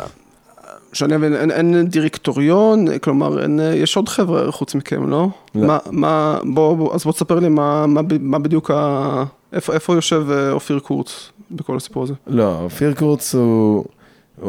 [0.92, 5.28] שאני מבין, אין, אין דירקטוריון, כלומר, אין, יש עוד חבר'ה חוץ מכם, לא?
[5.54, 5.66] לא.
[5.66, 9.24] מה, מה, בוא, בוא, אז בוא תספר לי מה, מה, מה בדיוק ה...
[9.52, 12.14] איפה, איפה יושב אה, אופיר קורץ בכל הסיפור הזה?
[12.26, 13.84] לא, אופיר קורץ הוא,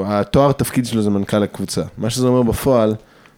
[0.06, 1.82] התואר תפקיד שלו זה מנכ"ל הקבוצה.
[1.98, 2.96] מה שזה אומר בפועל,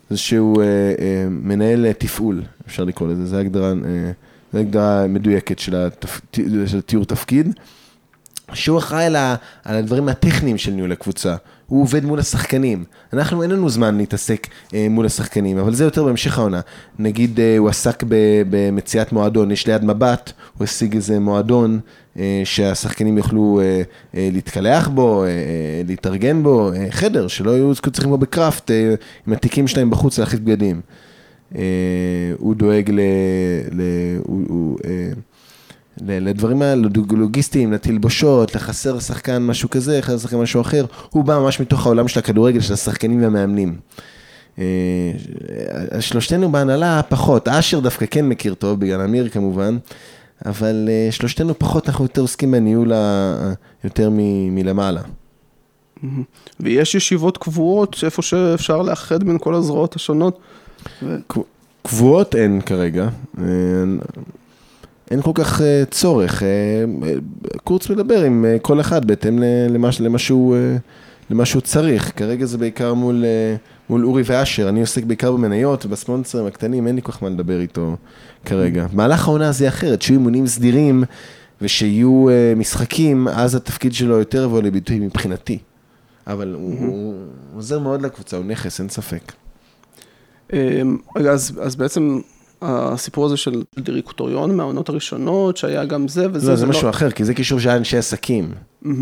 [0.10, 4.12] זה שהוא אה, אה, מנהל אה, תפעול, אפשר לקרוא לזה, זו הגדרה, אה,
[4.54, 6.22] זו הגדרה מדויקת של, התפ...
[6.66, 7.54] של תיאור תפקיד.
[8.54, 11.36] שהוא אחראי על, ה- על הדברים הטכניים של ניהול הקבוצה.
[11.68, 12.84] הוא עובד מול השחקנים.
[13.14, 16.60] אנחנו, אין לנו זמן להתעסק אה, מול השחקנים, אבל זה יותר בהמשך העונה.
[17.00, 18.16] נגיד, אה, הוא עסק ב,
[18.50, 21.80] במציאת מועדון, יש ליד מבט, הוא השיג איזה מועדון
[22.20, 23.82] אה, שהשחקנים יוכלו אה,
[24.16, 25.34] אה, להתקלח בו, אה, אה,
[25.88, 28.96] להתארגן בו, אה, חדר, שלא היו צריכים בו בקראפט, אה,
[29.28, 30.82] עם התיקים שלהם בחוץ להחליף בגדים.
[31.56, 31.62] אה,
[32.40, 33.00] הוא דואג ל...
[33.72, 33.82] ל
[34.24, 35.10] הוא, הוא, אה,
[36.08, 41.86] לדברים הלוגיסטיים, לתלבושות, לחסר שחקן משהו כזה, לחסר שחקן משהו אחר, הוא בא ממש מתוך
[41.86, 43.76] העולם של הכדורגל, של השחקנים והמאמנים.
[44.60, 44.64] אה,
[46.00, 49.78] שלושתנו בהנהלה פחות, אשר דווקא כן מכיר טוב, בגלל אמיר כמובן,
[50.46, 55.02] אבל שלושתנו פחות, אנחנו יותר עוסקים בניהול ה- יותר מ- מלמעלה.
[56.60, 60.40] ויש ישיבות קבועות, איפה שאפשר לאחד בין כל הזרועות השונות.
[61.84, 63.44] קבועות אין כרגע, אה,
[65.12, 66.44] אין כל כך אה, צורך.
[66.44, 66.48] אה,
[67.64, 70.56] קורץ מדבר עם כל אחד בהתאם למה, שהוא,
[71.30, 72.12] למה שהוא צריך.
[72.16, 73.26] כרגע זה בעיקר מול,
[73.90, 77.60] מול אורי ואשר, אני עוסק בעיקר במניות ובספונסרים הקטנים, אין לי כל כך מה לדבר
[77.60, 77.96] איתו
[78.46, 78.88] כרגע.
[78.94, 81.04] במהלך העונה זה אחרת, שיהיו אימונים סדירים
[81.62, 85.58] ושיהיו משחקים, אז התפקיד שלו יותר יבוא לידי מבחינתי.
[86.28, 87.16] אבל הוא, הוא, הוא
[87.56, 89.34] עוזר מאוד לקבוצה, הוא נכס, אין ספק.
[90.54, 92.20] אמ, רגע, אז, אז בעצם
[92.62, 97.26] הסיפור הזה של דירקטוריון מהעונות הראשונות, שהיה גם זה וזה, לא, זה משהו אחר, כי
[97.26, 98.52] זה קישור שהיה אנשי עסקים.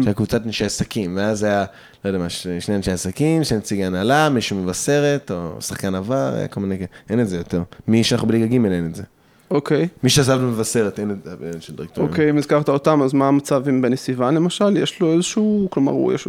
[0.01, 1.65] שהיה קבוצת אנשי עסקים, ואז היה,
[2.05, 6.47] לא יודע מה, שני אנשי עסקים, שני נציגי הנהלה, מישהו מבשרת, או שחקן עבר, היה
[6.47, 6.87] כל מיני, כאלה.
[7.09, 7.63] אין את זה יותר.
[7.87, 9.03] מי שאנחנו בליגה ג' אין את זה.
[9.51, 12.11] אוקיי, מי שעזב במבשרת, אין את זה, אין של דירקטוריון.
[12.11, 14.77] אוקיי, אם הזכרת אותם, אז מה המצב עם בני סיוון למשל?
[14.77, 16.27] יש לו איזשהו, כלומר, הוא יש...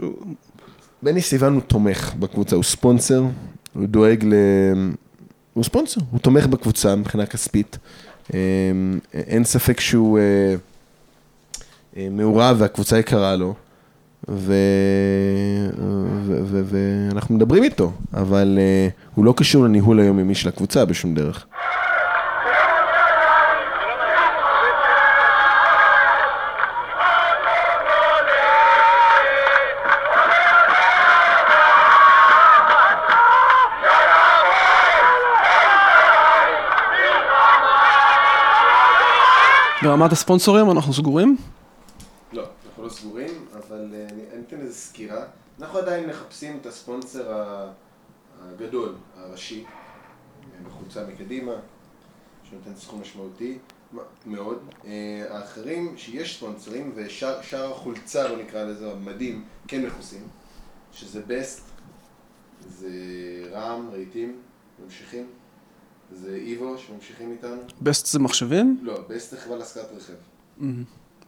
[1.03, 3.23] בני סיוון הוא תומך בקבוצה, הוא ספונסר,
[3.75, 4.35] הוא דואג ל...
[5.55, 7.79] הוא ספונסר, הוא תומך בקבוצה מבחינה כספית.
[8.35, 8.38] אה,
[9.15, 10.55] אין ספק שהוא אה,
[11.97, 13.55] אה, מעורב והקבוצה יקרה לו.
[14.29, 14.55] ו...
[16.27, 16.62] ו...
[16.65, 21.47] ואנחנו מדברים איתו, אבל אה, הוא לא קשור לניהול היומיומי של הקבוצה בשום דרך.
[39.83, 41.37] ברמת הספונסורים אנחנו סגורים?
[42.33, 45.25] לא, אנחנו לא סגורים, אבל אה, אני אתן איזה סקירה.
[45.61, 47.57] אנחנו עדיין מחפשים את הספונסר
[48.40, 49.64] הגדול, הראשי,
[50.66, 51.53] בחולצה מקדימה,
[52.45, 53.59] שנותן סכום משמעותי
[54.27, 54.59] מאוד.
[54.85, 60.29] אה, האחרים, שיש ספונסרים, ושאר החולצה, לא נקרא לזה, המדים, כן מכוסים,
[60.92, 61.62] שזה בסט,
[62.68, 62.90] זה
[63.53, 64.40] רעם, רהיטים,
[64.85, 65.27] ממשיכים,
[66.14, 67.57] זה איבו, שממשיכים איתנו.
[67.83, 68.79] Best זה מחשבים?
[68.83, 70.12] לא, Best זה חברה להשכרת רכב.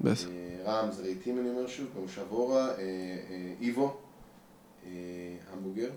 [0.01, 0.27] Best.
[0.29, 3.97] אה, רעם זה רהיטים אני אומר שוב, במושב אורה, אה, אה, איבו,
[5.53, 5.89] המבוגר,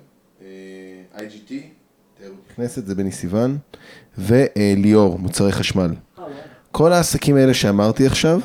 [1.16, 1.52] IGT,
[2.18, 3.58] תיירות נכנסת, זה בני סיוון,
[4.18, 5.92] וליאור, מוצרי חשמל.
[6.72, 8.40] כל העסקים האלה שאמרתי עכשיו,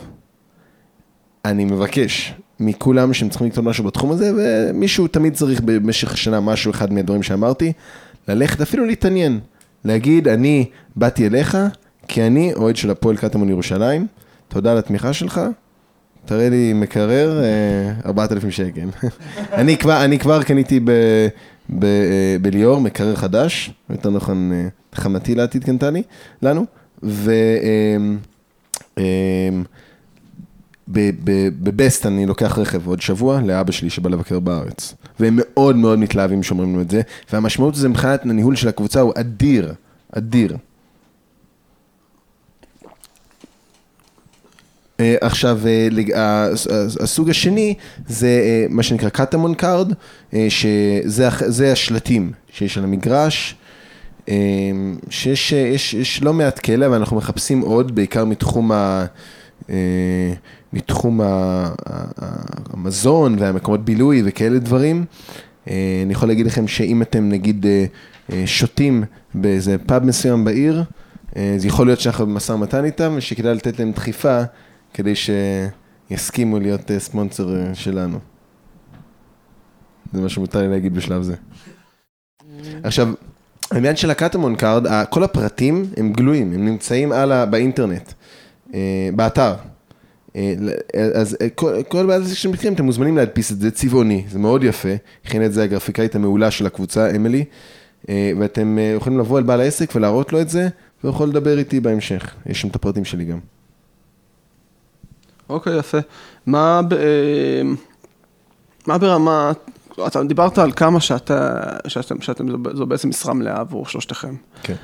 [1.45, 6.71] אני מבקש מכולם שאם צריכים לקנות משהו בתחום הזה, ומישהו תמיד צריך במשך השנה משהו
[6.71, 7.73] אחד מהדברים שאמרתי,
[8.29, 9.41] ללכת אפילו להתעניין,
[9.85, 10.65] להגיד, אני
[10.97, 11.59] באתי אליך,
[12.09, 14.07] כי אני אוהד של הפועל קטמון ירושלים,
[14.49, 15.41] תודה על התמיכה שלך,
[16.25, 18.89] תראה לי מקרר, אה, 4,000 שקל.
[19.61, 20.91] אני, כבר, אני כבר קניתי ב,
[21.71, 26.03] ב, אה, בליאור מקרר חדש, יותר נכון, אה, חמתי לעתיד קנתה לי,
[26.43, 26.67] לנו,
[27.03, 27.33] ו...
[30.97, 34.95] אה, אה, בבסט אני לוקח רכב עוד שבוע לאבא שלי שבא לבקר בארץ.
[35.21, 37.01] והם מאוד מאוד מתלהבים שאומרים לנו את זה,
[37.33, 39.75] והמשמעות של מבחינת הניהול של הקבוצה הוא אדיר,
[40.13, 40.57] אדיר.
[45.01, 46.67] אה, עכשיו, אה, לג- ה- הס-
[47.01, 47.75] הסוג השני
[48.09, 49.93] זה אה, מה שנקרא קטמון Card,
[50.35, 53.55] אה, שזה השלטים שיש על המגרש,
[54.29, 54.35] אה,
[55.11, 59.05] שיש יש, יש לא מעט כאלה, ואנחנו מחפשים עוד, בעיקר מתחום, ה,
[59.71, 60.33] אה,
[60.73, 61.21] מתחום
[62.73, 65.05] המזון והמקומות בילוי וכאלה דברים.
[65.69, 67.85] אה, אני יכול להגיד לכם שאם אתם נגיד אה,
[68.33, 69.05] אה, שותים
[69.35, 70.85] באיזה פאב מסוים בעיר,
[71.57, 74.43] אז יכול להיות שאנחנו במשא ומתן איתם, ושכדאי לתת להם דחיפה
[74.95, 75.13] כדי
[76.11, 78.19] שיסכימו להיות ספונסר שלנו.
[80.13, 81.35] זה מה שמותר לי להגיד בשלב זה.
[82.83, 83.09] עכשיו,
[83.71, 87.47] העניין של הקטמון Card, כל הפרטים הם גלויים, הם נמצאים על ה...
[87.47, 88.13] באינטרנט,
[89.15, 89.55] באתר.
[90.37, 90.71] אה, ל-
[91.15, 91.49] אז אה,
[91.89, 94.89] כל- זה שאתם מכירים, אתם מוזמנים להדפיס את זה צבעוני, זה מאוד יפה,
[95.25, 97.45] הכינה את זה הגרפיקאית המעולה של הקבוצה, אמילי,
[98.09, 100.69] אה, ואתם אה, יכולים לבוא אל בעל העסק ולהראות לו את זה,
[101.05, 103.39] והוא יכול לדבר איתי בהמשך, יש שם את הפרטים שלי גם.
[105.49, 105.99] אוקיי, יפה.
[106.47, 107.63] מה, ב, אה,
[108.87, 109.53] מה ברמה,
[110.07, 111.55] אתה דיברת על כמה שאתה,
[111.89, 114.35] שאתם, שאתם, זו בעצם משרה מלאה עבור שלושתכם.
[114.63, 114.75] כן.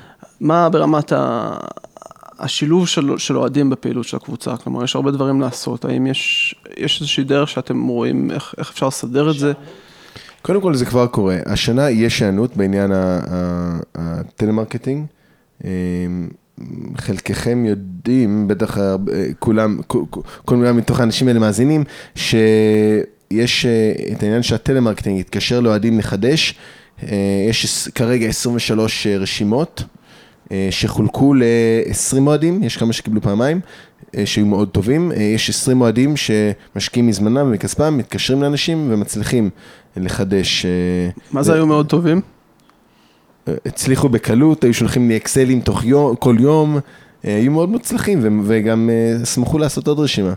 [0.41, 1.49] מה ברמת ה,
[2.39, 4.57] השילוב של, אוהדים בפעילות של הקבוצה?
[4.57, 5.85] כלומר, יש הרבה דברים לעשות.
[5.85, 9.53] האם יש, יש איזושהי דרך שאתם רואים איך, איך אפשר לסדר את זה?
[10.41, 12.91] קודם כל זה כבר קורה, השנה יש היענות בעניין
[13.95, 15.05] הטלמרקטינג.
[15.65, 15.69] אה,
[16.97, 19.79] חלקכם יודעים, בטח הרבה- כולם,
[20.45, 21.83] כל- מיני מתוך האנשים האלה מאזינים,
[22.15, 26.55] שיש אה, את העניין שהטלמרקטינג יתקשר לאוהדים לחדש.
[27.03, 27.07] אה,
[27.49, 29.98] יש כרגע 23 רשימות אה,
[30.71, 33.59] שחולקו ל-20 אוהדים, יש כמה שקיבלו פעמיים,
[34.17, 35.11] אה, שהיו מאוד טובים.
[35.11, 39.49] אה, יש 20 אוהדים שמשקיעים מזמנם ומכספם, מתקשרים לאנשים ומצליחים
[39.97, 40.65] לחדש.
[40.65, 40.69] אה,
[41.31, 42.21] מה זה היו מאוד טובים?
[43.65, 46.79] הצליחו בקלות, היו שולחים לי אקסלים תוך יום, כל יום,
[47.25, 50.33] אה, היו מאוד מוצלחים ו- וגם אה, שמחו לעשות עוד רשימה.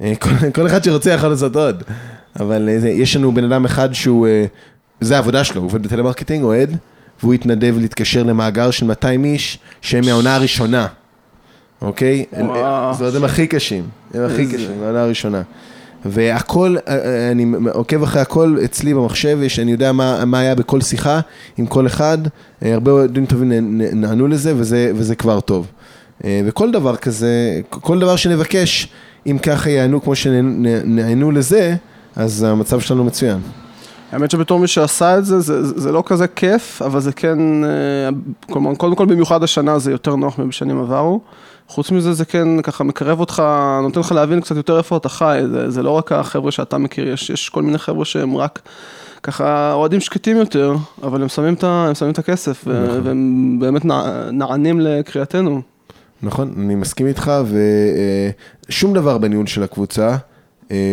[0.00, 1.82] אה, כל, כל אחד שרוצה יכול לעשות עוד,
[2.40, 4.44] אבל אה, יש לנו בן אדם אחד שהוא, אה,
[5.00, 6.76] זה העבודה שלו, הוא עובד בטלמרקטינג, אוהד,
[7.22, 10.86] והוא התנדב להתקשר למאגר של 200 איש שהם מהעונה הראשונה,
[11.82, 12.24] אוקיי?
[12.30, 15.42] זאת אומרת, הם הכי קשים, הם הכי קשים, מהעונה הראשונה.
[16.04, 20.54] והכל, אה, אה, אני עוקב אחרי הכל אצלי במחשב, יש, אני יודע מה, מה היה
[20.54, 21.20] בכל שיחה
[21.58, 22.18] עם כל אחד,
[22.62, 23.52] אה, הרבה אוהדים טובים
[23.94, 25.66] נענו לזה וזה, וזה כבר טוב.
[26.46, 28.88] וכל דבר כזה, כל דבר שנבקש,
[29.26, 31.76] אם ככה יענו כמו שנענו לזה,
[32.16, 33.38] אז המצב שלנו מצוין.
[34.12, 37.68] האמת שבתור מי שעשה את זה, זה, זה לא כזה כיף, אבל זה כן, אה,
[38.46, 41.20] כלומר, קודם כל במיוחד השנה זה יותר נוח מבשנים עברו.
[41.68, 43.42] חוץ מזה זה כן ככה מקרב אותך,
[43.82, 47.08] נותן לך להבין קצת יותר איפה אתה חי, זה, זה לא רק החבר'ה שאתה מכיר,
[47.08, 48.62] יש, יש כל מיני חבר'ה שהם רק
[49.22, 53.00] ככה אוהדים שקטים יותר, אבל הם שמים את, הם שמים את הכסף, נכון.
[53.06, 55.62] והם באמת נע, נענים לקריאתנו.
[56.22, 57.32] נכון, אני מסכים איתך,
[58.68, 60.16] ושום דבר בניהול של הקבוצה אה,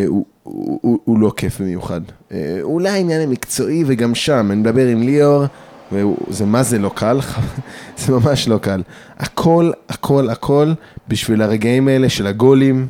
[0.08, 2.02] הוא, הוא, הוא, הוא לא כיף במיוחד.
[2.32, 5.46] אה, אולי העניין המקצועי, וגם שם, אני מדבר עם ליאור,
[5.92, 7.20] וזה מה זה לא קל,
[7.98, 8.82] זה ממש לא קל.
[9.18, 10.74] הכל, הכל, הכל
[11.08, 12.88] בשביל הרגעים האלה של הגולים,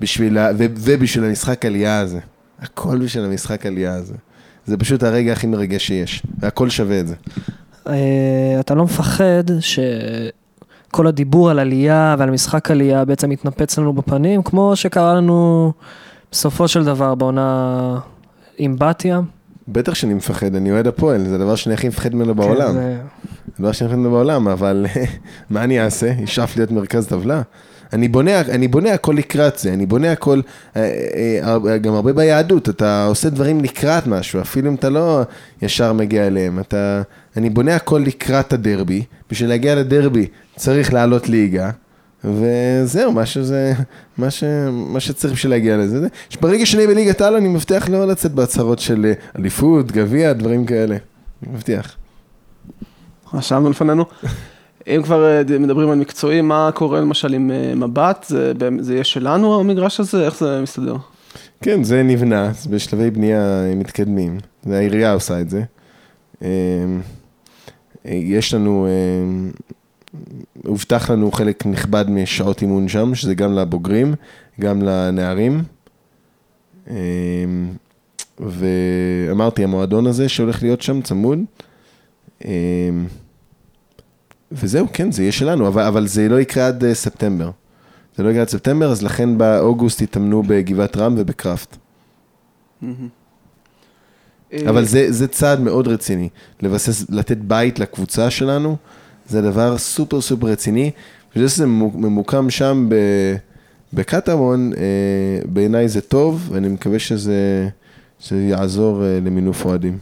[0.00, 2.18] בשביל ה, ו, ובשביל המשחק עלייה הזה.
[2.60, 4.14] הכל בשביל המשחק עלייה הזה.
[4.66, 7.14] זה פשוט הרגע הכי מרגש שיש, והכל שווה את זה.
[7.88, 9.44] אה, אתה לא מפחד
[10.94, 15.72] שכל הדיבור על עלייה ועל משחק עלייה בעצם מתנפץ לנו בפנים, כמו שקרה לנו
[16.32, 17.98] בסופו של דבר בעונה
[18.58, 19.20] עם בתיה.
[19.68, 22.66] בטח שאני מפחד, אני אוהד הפועל, זה הדבר שאני הכי מפחד ממנו בעולם.
[22.66, 22.98] כן, זה-
[23.58, 24.86] הדבר שאני מפחד ממנו בעולם, אבל
[25.50, 26.06] מה אני אעשה?
[26.18, 27.42] ישאף להיות מרכז טבלה?
[27.94, 30.40] אני בונה, אני בונה הכל לקראת זה, אני בונה הכל,
[30.76, 30.82] אה,
[31.42, 35.22] אה, אה, גם הרבה ביהדות, אתה עושה דברים לקראת משהו, אפילו אם אתה לא
[35.62, 37.02] ישר מגיע אליהם, אתה,
[37.36, 40.26] אני בונה הכל לקראת הדרבי, בשביל להגיע לדרבי
[40.56, 41.70] צריך לעלות ליגה,
[42.24, 43.72] וזהו, מה שזה,
[44.18, 48.06] מה, ש, מה שצריך בשביל להגיע לזה, זה, שברגע שאני בליגת העל אני מבטיח לא
[48.08, 50.96] לצאת בהצהרות של אליפות, גביע, דברים כאלה,
[51.42, 51.96] אני מבטיח.
[53.34, 54.04] רשמנו לפנינו.
[54.86, 58.24] אם כבר אה, מדברים על מקצועי, מה קורה למשל עם אה, מבט?
[58.28, 60.24] זה, זה יהיה שלנו המגרש הזה?
[60.24, 60.96] איך זה מסתדר?
[61.60, 65.62] כן, זה נבנה, זה בשלבי בנייה מתקדמים, והעירייה עושה את זה.
[66.42, 69.50] אה, יש לנו, אה,
[70.66, 74.14] הובטח לנו חלק נכבד משעות אימון שם, שזה גם לבוגרים,
[74.60, 75.62] גם לנערים.
[76.90, 76.94] אה,
[78.38, 81.38] ואמרתי, המועדון הזה שהולך להיות שם צמוד.
[84.52, 87.50] אה, וזהו, כן, זה יהיה שלנו, אבל, אבל זה לא יקרה עד אה, ספטמבר.
[88.16, 91.76] זה לא יקרה עד ספטמבר, אז לכן באוגוסט התאמנו בגבעת רם ובקראפט.
[94.68, 96.28] אבל זה, זה צעד מאוד רציני,
[96.62, 98.76] לבסס, לתת בית לקבוצה שלנו,
[99.28, 100.90] זה דבר סופר סופר רציני.
[101.36, 102.94] וזה שזה ממוקם שם ב,
[103.92, 107.68] בקטמון, אה, בעיניי זה טוב, ואני מקווה שזה,
[108.18, 109.98] שזה יעזור אה, למינוף אוהדים.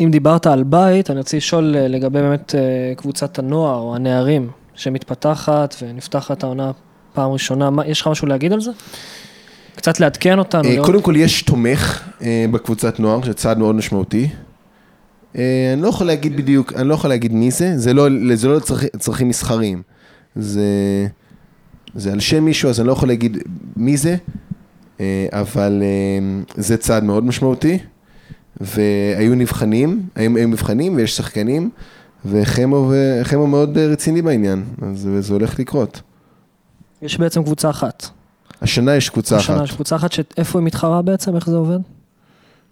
[0.00, 2.60] אם דיברת על בית, אני רוצה לשאול אה, לגבי באמת אה,
[2.96, 6.70] קבוצת הנוער או הנערים שמתפתחת ונפתחת העונה
[7.12, 8.70] פעם ראשונה, מה, יש לך משהו להגיד על זה?
[9.76, 10.68] קצת לעדכן אותנו.
[10.68, 12.08] אה, קודם כל יש תומך
[12.50, 14.28] בקבוצת נוער, שזה צעד מאוד משמעותי.
[15.34, 15.42] אני
[15.82, 18.88] לא יכול להגיד בדיוק, אני לא יכול להגיד מי זה, זה לא, זה לא לצרכי-
[18.98, 19.82] צרכים מסחריים.
[20.36, 20.62] זה,
[21.94, 23.38] זה על שם מישהו, אז אני לא יכול להגיד
[23.76, 24.16] מי זה,
[25.32, 25.82] אבל
[26.54, 27.78] זה צעד מאוד משמעותי.
[28.60, 31.70] והיו נבחנים, היו, היו מבחנים ויש שחקנים,
[32.24, 36.00] וחמו, ו- חמו מאוד אה, רציני בעניין, אז זה הולך לקרות.
[37.02, 38.06] יש בעצם קבוצה אחת.
[38.62, 39.64] השנה יש קבוצה השנה אחת.
[39.64, 41.78] יש קבוצה אחת שאיפה היא מתחרה בעצם, איך זה עובד?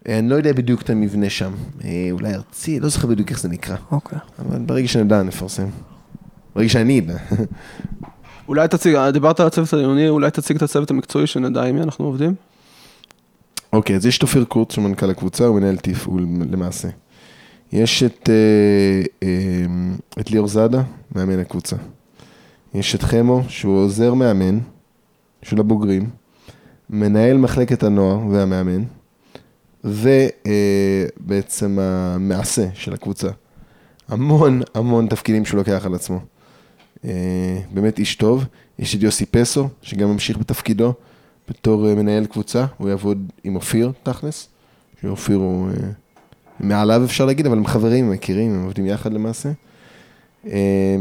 [0.09, 1.53] אה, אני לא יודע בדיוק את המבנה שם.
[1.85, 3.76] אה, אולי ארצי, לא זוכר בדיוק איך זה נקרא.
[3.91, 4.18] אוקיי.
[4.39, 5.66] אבל ברגע שנדע נפרסם.
[6.57, 7.16] ברגע שאני אדע.
[8.49, 12.05] אולי תציג, דיברת על הצוות העליוני, אולי תציג את הצוות המקצועי שנדע עם מי אנחנו
[12.05, 12.35] עובדים?
[13.72, 16.88] אוקיי, אז יש את אופיר קורץ, שהוא מנכ"ל הקבוצה, הוא מנהל תפעול למעשה.
[17.72, 19.66] יש את, אה, אה,
[20.20, 20.82] את ליאור זאדה,
[21.14, 21.76] מאמן הקבוצה.
[22.74, 24.58] יש את חמו, שהוא עוזר מאמן
[25.42, 26.10] של הבוגרים,
[26.90, 28.82] מנהל מחלקת הנוער והמאמן,
[29.84, 33.28] ובעצם המעשה של הקבוצה.
[34.08, 36.20] המון המון תפקידים שהוא לוקח על עצמו.
[37.04, 38.44] אה, באמת איש טוב.
[38.78, 40.94] יש את יוסי פסו, שגם ממשיך בתפקידו
[41.49, 42.66] בתור אה, מנהל קבוצה.
[42.76, 44.49] הוא יעבוד עם אופיר, תכלס.
[45.03, 45.74] שאופיר הוא אה,
[46.61, 49.49] מעליו אפשר להגיד, אבל הם חברים, הם מכירים, הם עובדים יחד למעשה.
[50.47, 50.97] אה,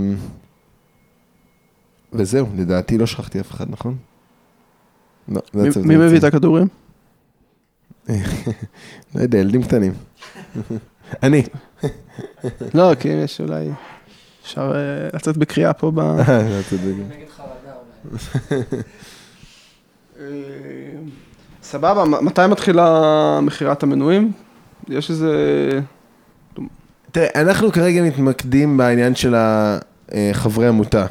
[2.13, 3.97] וזהו, לדעתי לא שכחתי אף אחד, נכון?
[5.27, 6.23] לא, זה מי- הצוות מי מביא את.
[6.23, 6.67] הכדורים?
[9.15, 9.93] לא יודע, ילדים קטנים.
[11.23, 11.43] אני.
[12.73, 13.69] לא, כי אם יש אולי...
[14.43, 15.99] אפשר אה, לצאת בקריאה פה ב...
[15.99, 16.93] אה, אתה צודק.
[21.63, 24.31] סבבה, מתי מתחילה מכירת המנויים?
[24.89, 25.79] יש איזה...
[27.11, 31.05] תראה, אנחנו כרגע מתמקדים בעניין של אה, חברי עמותה.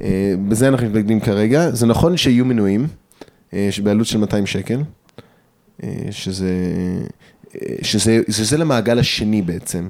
[0.00, 1.70] אה, בזה אנחנו מתמקדים כרגע.
[1.70, 2.86] זה נכון שיהיו מנויים,
[3.54, 4.82] אה, בעלות של 200 שקל,
[6.10, 6.50] שזה,
[7.82, 9.88] שזה, שזה, זה למעגל השני בעצם.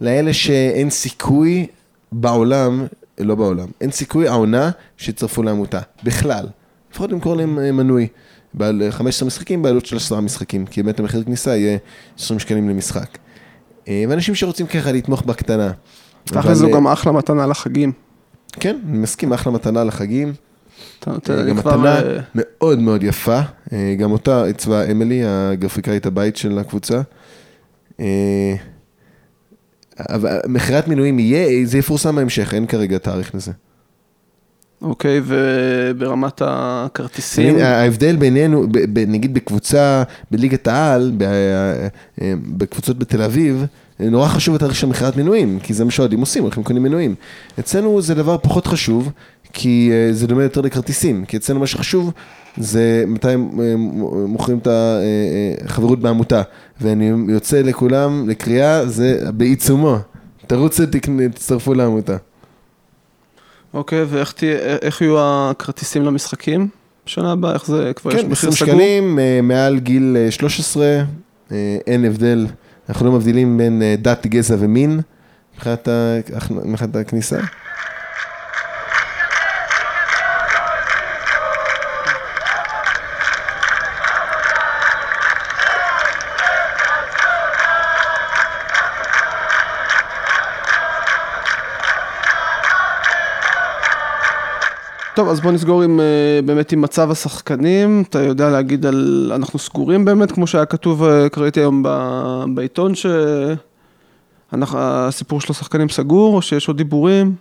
[0.00, 1.66] לאלה שאין סיכוי
[2.12, 2.86] בעולם,
[3.18, 6.46] לא בעולם, אין סיכוי העונה שיצטרפו לעמותה, בכלל.
[6.92, 8.08] לפחות למכור להם אה, מנוי.
[8.54, 11.78] בעל 15 משחקים בעלות של 10 משחקים, כי באמת המחיר כניסה יהיה
[12.18, 13.18] 20 שקלים למשחק.
[13.88, 15.72] אה, ואנשים שרוצים ככה לתמוך בקטנה.
[16.24, 17.92] תכל'ס זו אה, גם אחלה מתנה לחגים.
[18.52, 20.32] כן, אני מסכים, אחלה מתנה לחגים.
[21.08, 21.14] אה,
[21.48, 21.56] גם.
[21.56, 23.40] מתנה אה, מאוד מאוד יפה.
[23.72, 27.00] אה, גם אותה עיצבה אמילי, הגרפיקאית הבית של הקבוצה.
[28.00, 28.54] אה,
[30.00, 33.52] אבל מכירת מינויים יהיה, זה יפורסם בהמשך, אין כרגע תאריך לזה.
[34.82, 37.58] אוקיי, וברמת הכרטיסים...
[37.58, 38.66] ההבדל בינינו,
[39.06, 43.66] נגיד בקבוצה, בליגת העל, ב- אה, בקבוצות בתל אביב,
[44.00, 47.14] נורא חשוב התאריך של מכירת מנויים, כי זה מה שאוהדים עושים, הולכים קונים מנויים.
[47.58, 49.12] אצלנו זה דבר פחות חשוב,
[49.52, 52.12] כי אה, זה דומה יותר לכרטיסים, כי אצלנו מה שחשוב
[52.56, 53.74] זה מתי הם אה,
[54.26, 54.68] מוכרים את
[55.64, 56.42] החברות בעמותה.
[56.80, 59.96] ואני יוצא לכולם לקריאה, זה בעיצומו.
[60.46, 60.82] תרוצו,
[61.34, 62.16] תצטרפו לעמותה.
[63.74, 66.68] אוקיי, ואיך יהיו הכרטיסים למשחקים
[67.06, 67.52] בשנה הבאה?
[67.52, 68.68] איך זה כבר יש כן, מחיר 20 סגור?
[68.68, 70.84] שקלים, אה, מעל גיל אה, 13,
[71.52, 72.46] אה, אין הבדל,
[72.88, 75.00] אנחנו לא מבדילים בין אה, דת, גזע ומין
[76.64, 77.38] מבחינת הכניסה.
[95.18, 96.04] טוב, אז בוא נסגור עם, אה,
[96.44, 98.02] באמת עם מצב השחקנים.
[98.08, 99.32] אתה יודע להגיד על...
[99.34, 102.92] אנחנו סגורים באמת, כמו שהיה כתוב, אה, קראתי היום ב- בעיתון,
[104.52, 107.34] שהסיפור של השחקנים סגור, או שיש עוד דיבורים?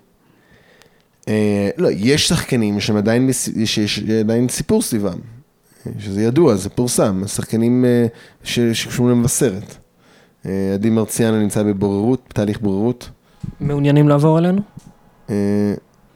[1.27, 3.29] אה, לא, יש שחקנים שהם עדיין,
[3.65, 5.19] שיש עדיין סיפור סביבם,
[5.99, 8.05] שזה ידוע, זה פורסם, שחקנים אה,
[8.43, 9.75] ש- שקשורים למבשרת.
[10.73, 13.09] עדי מרציאנו נמצא בבוררות, בתהליך בוררות,
[13.59, 14.61] מעוניינים לעבור אלינו?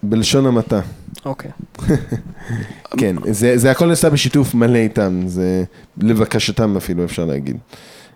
[0.04, 0.82] בלשון המעטה.
[1.26, 1.52] אוקיי.
[3.00, 5.64] כן, זה, זה הכל נעשה בשיתוף מלא איתם, זה
[5.98, 7.58] לבקשתם אפילו אפשר להגיד.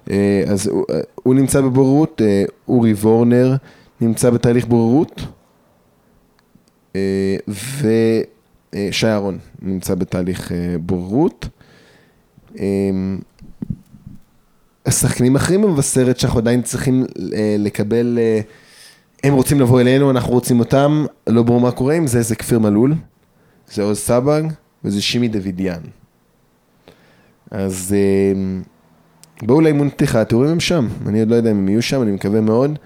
[0.10, 3.56] אה, אז הוא, אה, הוא נמצא בבוררות, אה, אורי וורנר
[4.02, 5.22] נמצא בתהליך בוררות,
[7.50, 11.48] ושי אהרון נמצא בתהליך בוררות.
[14.86, 17.06] השחקנים האחרים במבשרת שאנחנו עדיין צריכים
[17.60, 18.20] לקבל
[19.24, 22.60] הם רוצים לבוא אלינו, אנחנו רוצים אותם, לא ברור מה קורה עם זה, זה כפיר
[22.60, 22.94] מלול,
[23.72, 24.44] זה עוז סבג
[24.84, 25.82] וזה שימי דוידיאן.
[27.52, 28.62] אז אה,
[29.42, 32.12] בואו לאימון פתיחה, התיאורים הם שם, אני עוד לא יודע אם הם יהיו שם, אני
[32.12, 32.80] מקווה מאוד.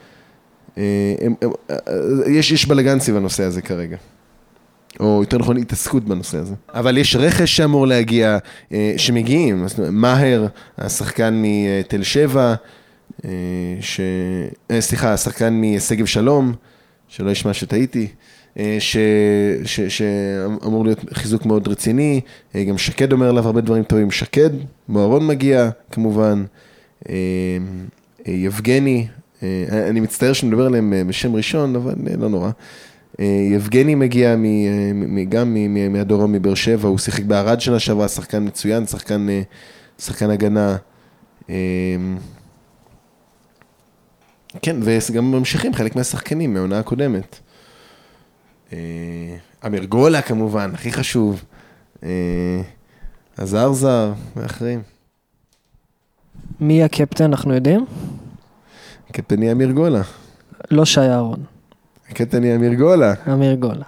[0.77, 1.75] אה, הם, הם, אה,
[2.27, 3.97] יש, יש בלאגן סביב הנושא הזה כרגע.
[4.99, 6.53] או יותר נכון התעסקות בנושא הזה.
[6.73, 8.37] אבל יש רכש שאמור להגיע,
[8.71, 12.55] אה, שמגיעים, אז מאהר, השחקן מתל שבע, אה,
[13.81, 13.99] ש...
[14.71, 16.53] אה, סליחה, השחקן משגב שלום,
[17.07, 18.07] שלא ישמע שטעיתי,
[18.59, 18.97] אה, ש...
[19.65, 19.79] ש...
[19.81, 22.21] שאמור להיות חיזוק מאוד רציני,
[22.55, 24.49] אה, גם שקד אומר עליו הרבה דברים טובים, שקד,
[24.89, 26.45] מוהרון מגיע כמובן,
[27.09, 27.15] אה,
[28.27, 29.07] אה, יבגני,
[29.43, 32.49] אה, אני מצטער שאני מדבר עליהם אה, בשם ראשון, אבל אה, לא נורא.
[33.19, 35.57] אה, יבגני מגיע מ, אה, מ, גם
[35.89, 39.41] מהדרום מבאר שבע, הוא שיחק בערד שנה שעברה, שחקן מצוין, שחקן, אה,
[39.99, 40.75] שחקן הגנה.
[44.61, 47.39] כן, וגם ממשיכים חלק מהשחקנים מהעונה הקודמת.
[48.73, 48.77] אה,
[49.65, 51.43] אמיר גולה כמובן, הכי חשוב.
[52.03, 52.61] אה,
[53.37, 54.81] עזר זר ואחרים.
[56.59, 57.85] מי הקפטן, אנחנו יודעים?
[59.09, 60.01] הקפטן יהיה אמיר גולה.
[60.71, 61.43] לא שי אהרון,
[62.09, 63.13] הקפטן יהיה אמיר גולה.
[63.33, 63.85] אמיר גולה.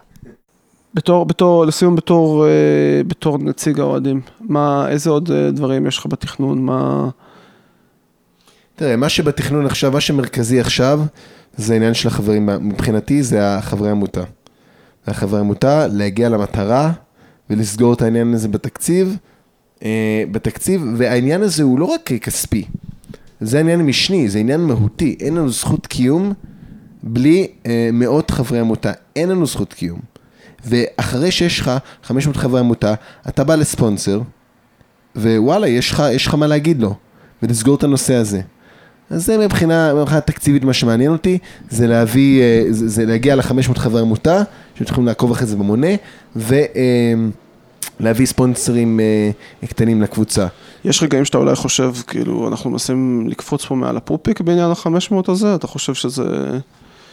[0.93, 6.65] בתור, בתור, לסיום בתור, אה, בתור נציג האוהדים, מה, איזה עוד דברים יש לך בתכנון,
[6.65, 7.09] מה...
[8.81, 11.01] תראה, מה שבתכנון עכשיו, מה שמרכזי עכשיו,
[11.57, 14.23] זה העניין של החברים, מבחינתי זה החברי עמותה.
[15.07, 16.91] החברי עמותה, להגיע למטרה
[17.49, 19.17] ולסגור את העניין הזה בתקציב,
[19.83, 22.65] אה, בתקציב, והעניין הזה הוא לא רק כספי,
[23.41, 26.33] זה עניין משני, זה עניין מהותי, אין לנו זכות קיום
[27.03, 29.99] בלי אה, מאות חברי עמותה, אין לנו זכות קיום.
[30.65, 31.71] ואחרי שיש לך
[32.03, 32.93] 500 חברי עמותה,
[33.29, 34.21] אתה בא לספונסר,
[35.15, 35.91] ווואלה, יש
[36.27, 36.95] לך, מה להגיד לו,
[37.43, 38.41] ולסגור את הנושא הזה.
[39.11, 41.37] אז זה מבחינה, מבחינה תקציבית מה שמעניין אותי,
[41.69, 44.41] זה להביא, אה, זה, זה להגיע ל-500 חברי עמותה,
[44.75, 45.87] שיכולים לעקוב אחרי זה במונה,
[46.35, 50.47] ולהביא ספונסרים אה, קטנים לקבוצה.
[50.85, 55.55] יש רגעים שאתה אולי חושב, כאילו, אנחנו מנסים לקפוץ פה מעל הפופיק בעניין ה-500 הזה,
[55.55, 56.23] אתה חושב שזה...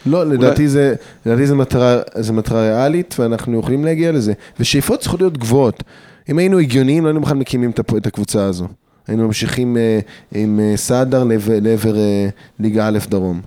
[0.07, 0.94] לא, לדעתי זה,
[1.26, 4.32] לדעתי זה מטרה, זה מטרה ריאלית, ואנחנו יכולים להגיע לזה.
[4.61, 5.82] ושאיפות צריכות להיות גבוהות.
[6.28, 8.68] אם היינו הגיוניים, לא היינו בכלל מקימים את הקבוצה הזו.
[9.09, 9.98] היינו ממשיכים אה,
[10.32, 11.24] עם אה, סעדר
[11.62, 12.28] לעבר, אה,
[12.61, 13.40] ליגה א' דרום.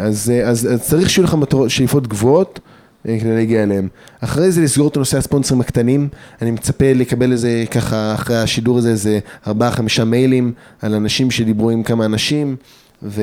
[0.00, 1.36] אז, אז, אז צריך שיהיו לך
[1.68, 2.60] שאיפות גבוהות
[3.04, 3.88] כדי להגיע אליהם.
[4.20, 6.08] אחרי זה לסגור את הנושא הספונסרים הקטנים,
[6.42, 10.52] אני מצפה לקבל איזה, ככה, אחרי השידור הזה, איזה ארבעה, חמישה מיילים
[10.82, 12.56] על אנשים שדיברו עם כמה אנשים,
[13.02, 13.22] ו...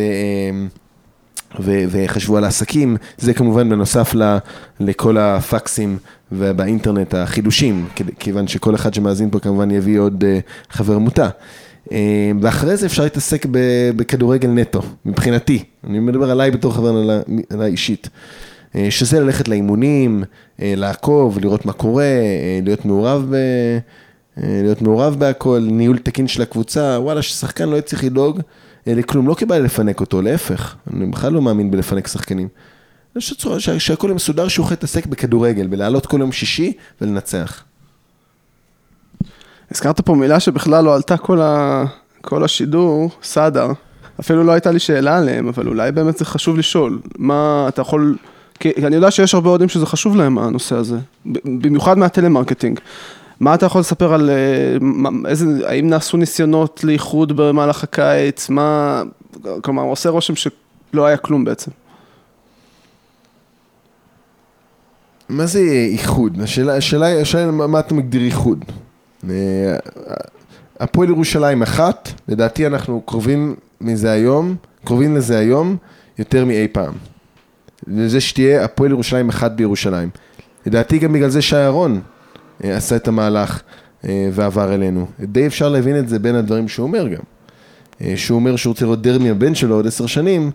[1.59, 4.37] ו- וחשבו על העסקים, זה כמובן בנוסף ל-
[4.79, 5.97] לכל הפקסים
[6.31, 7.87] ובאינטרנט החידושים,
[8.19, 11.29] כיוון שכל אחד שמאזין פה כמובן יביא עוד uh, חבר עמותה.
[11.85, 11.91] Uh,
[12.41, 17.71] ואחרי זה אפשר להתעסק ב- בכדורגל נטו, מבחינתי, אני מדבר עליי בתור חבר עליי, עליי
[17.71, 22.05] אישית, uh, שזה ללכת לאימונים, uh, לעקוב, לראות מה קורה,
[22.61, 23.35] uh, להיות מעורב ב...
[24.37, 28.41] להיות מעורב בהכל, ניהול תקין של הקבוצה, וואלה, ששחקן לא יצטרך לדאוג
[28.87, 32.47] לכלום, לא כבעיה לפנק אותו, להפך, אני בכלל לא מאמין בלפנק שחקנים.
[33.19, 37.63] שצורה- שה- שהכל יהיה מסודר, שהוא יכול להתעסק בכדורגל, בלעלות כל יום שישי ולנצח.
[39.71, 41.83] הזכרת פה מילה שבכלל לא עלתה כל, ה...
[42.21, 43.67] כל השידור, סאדר.
[44.19, 46.99] אפילו לא הייתה לי שאלה עליהם, אבל אולי באמת זה חשוב לשאול.
[47.17, 48.17] מה אתה יכול...
[48.59, 50.97] כי אני יודע שיש הרבה אוהדים שזה חשוב להם, הנושא הזה.
[51.45, 52.79] במיוחד מהטלמרקטינג.
[53.43, 54.29] מה אתה יכול לספר על...
[54.29, 54.77] אה,
[55.29, 55.69] איזה...
[55.69, 58.49] האם נעשו ניסיונות לאיחוד במהלך הקיץ?
[58.49, 59.03] מה...
[59.61, 61.71] כלומר, עושה רושם שלא היה כלום בעצם.
[65.29, 65.59] מה זה
[65.91, 66.41] איחוד?
[66.41, 68.65] השאלה, השאלה, השאלה מה אתה מגדיר איחוד.
[69.29, 69.75] אה,
[70.79, 75.77] הפועל ירושלים אחת, לדעתי אנחנו קרובים מזה היום, קרובים לזה היום
[76.19, 76.93] יותר מאי פעם.
[77.87, 80.09] לזה שתהיה הפועל ירושלים אחת בירושלים.
[80.65, 82.12] לדעתי גם בגלל זה שי אהרון אה,
[82.63, 83.61] עשה את המהלך
[84.05, 85.07] אה, ועבר אלינו.
[85.19, 87.21] די אפשר להבין את זה בין הדברים שהוא אומר גם.
[88.01, 90.51] אה, שהוא אומר שהוא רוצה לראות דרמי הבן שלו עוד עשר שנים,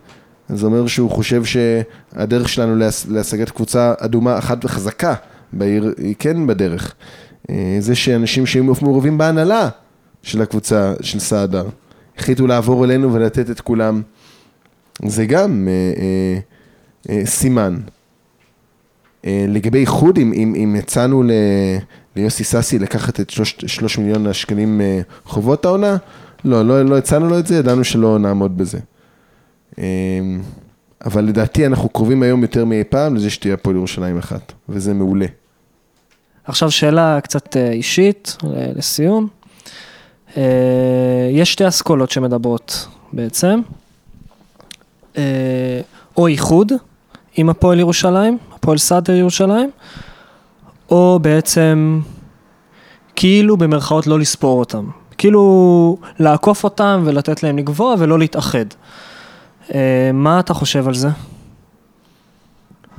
[0.49, 5.13] זה אומר שהוא חושב שהדרך שלנו להש- להשגת קבוצה אדומה אחת וחזקה
[5.53, 6.95] בעיר היא כן בדרך.
[7.49, 9.69] אה, זה שאנשים שהיו מעורבים בהנהלה
[10.23, 11.63] של הקבוצה של סעדה,
[12.17, 14.01] החליטו לעבור אלינו ולתת את כולם,
[15.05, 16.39] זה גם אה, אה,
[17.17, 17.77] אה, סימן.
[19.25, 21.31] אה, לגבי איחוד, אם, אם, אם הצענו ל,
[22.15, 25.97] ליוסי סאסי לקחת את שלוש, שלוש מיליון השקלים אה, חובות העונה,
[26.45, 28.79] לא, לא, לא הצענו לו את זה, ידענו שלא נעמוד בזה.
[29.79, 29.83] אה,
[31.05, 35.25] אבל לדעתי אנחנו קרובים היום יותר מאי פעם לזה שתהיה הפועל ירושלים אחת, וזה מעולה.
[36.43, 38.37] עכשיו שאלה קצת אישית,
[38.75, 39.27] לסיום.
[41.31, 43.61] יש שתי אסכולות שמדברות בעצם.
[46.17, 46.71] או איחוד,
[47.35, 49.69] עם הפועל ירושלים, הפועל סאדר ירושלים,
[50.91, 51.99] או בעצם
[53.15, 54.85] כאילו במרכאות לא לספור אותם.
[55.17, 58.65] כאילו לעקוף אותם ולתת להם לגבוה ולא להתאחד.
[59.73, 61.07] אה, מה אתה חושב על זה?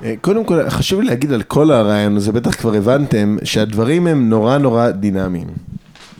[0.04, 4.30] אה, קודם כל, חשוב לי להגיד על כל הרעיון הזה, בטח כבר הבנתם, שהדברים הם
[4.30, 5.48] נורא נורא דינמיים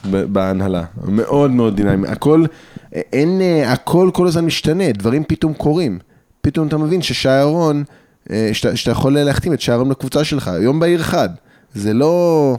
[0.05, 0.83] בהנהלה.
[1.05, 2.05] מאוד מאוד דינמיים.
[2.05, 2.45] הכל,
[2.95, 5.99] אה, אין, הכל כל הזמן משתנה, דברים פתאום קורים.
[6.41, 8.00] פתאום אתה מבין ששי אהרון, אה,
[8.53, 11.29] שאתה, שאתה יכול להחתים את אהרון לקבוצה שלך, יום בהיר אחד.
[11.75, 12.57] זה לא...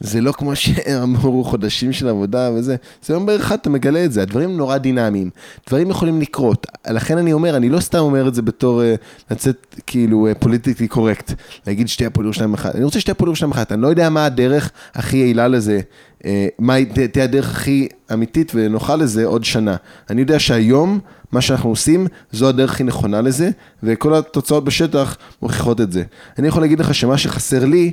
[0.00, 4.12] זה לא כמו שאמרו חודשים של עבודה וזה, זה יום בהיר אחד אתה מגלה את
[4.12, 5.30] זה, הדברים נורא דינמיים,
[5.68, 9.76] דברים יכולים לקרות, לכן אני אומר, אני לא סתם אומר את זה בתור uh, לצאת
[9.86, 11.32] כאילו פוליטיקלי uh, קורקט,
[11.66, 14.24] להגיד שתי הפועל ירושלים אחת, אני רוצה שתי הפועל ירושלים אחת, אני לא יודע מה
[14.24, 15.80] הדרך הכי יעילה לזה,
[16.20, 16.24] uh,
[16.58, 16.74] מה
[17.12, 19.76] תהיה הדרך הכי אמיתית ונוחה לזה עוד שנה.
[20.10, 20.98] אני יודע שהיום,
[21.32, 23.50] מה שאנחנו עושים, זו הדרך הכי נכונה לזה,
[23.82, 26.02] וכל התוצאות בשטח מוכיחות את זה.
[26.38, 27.92] אני יכול להגיד לך שמה שחסר לי,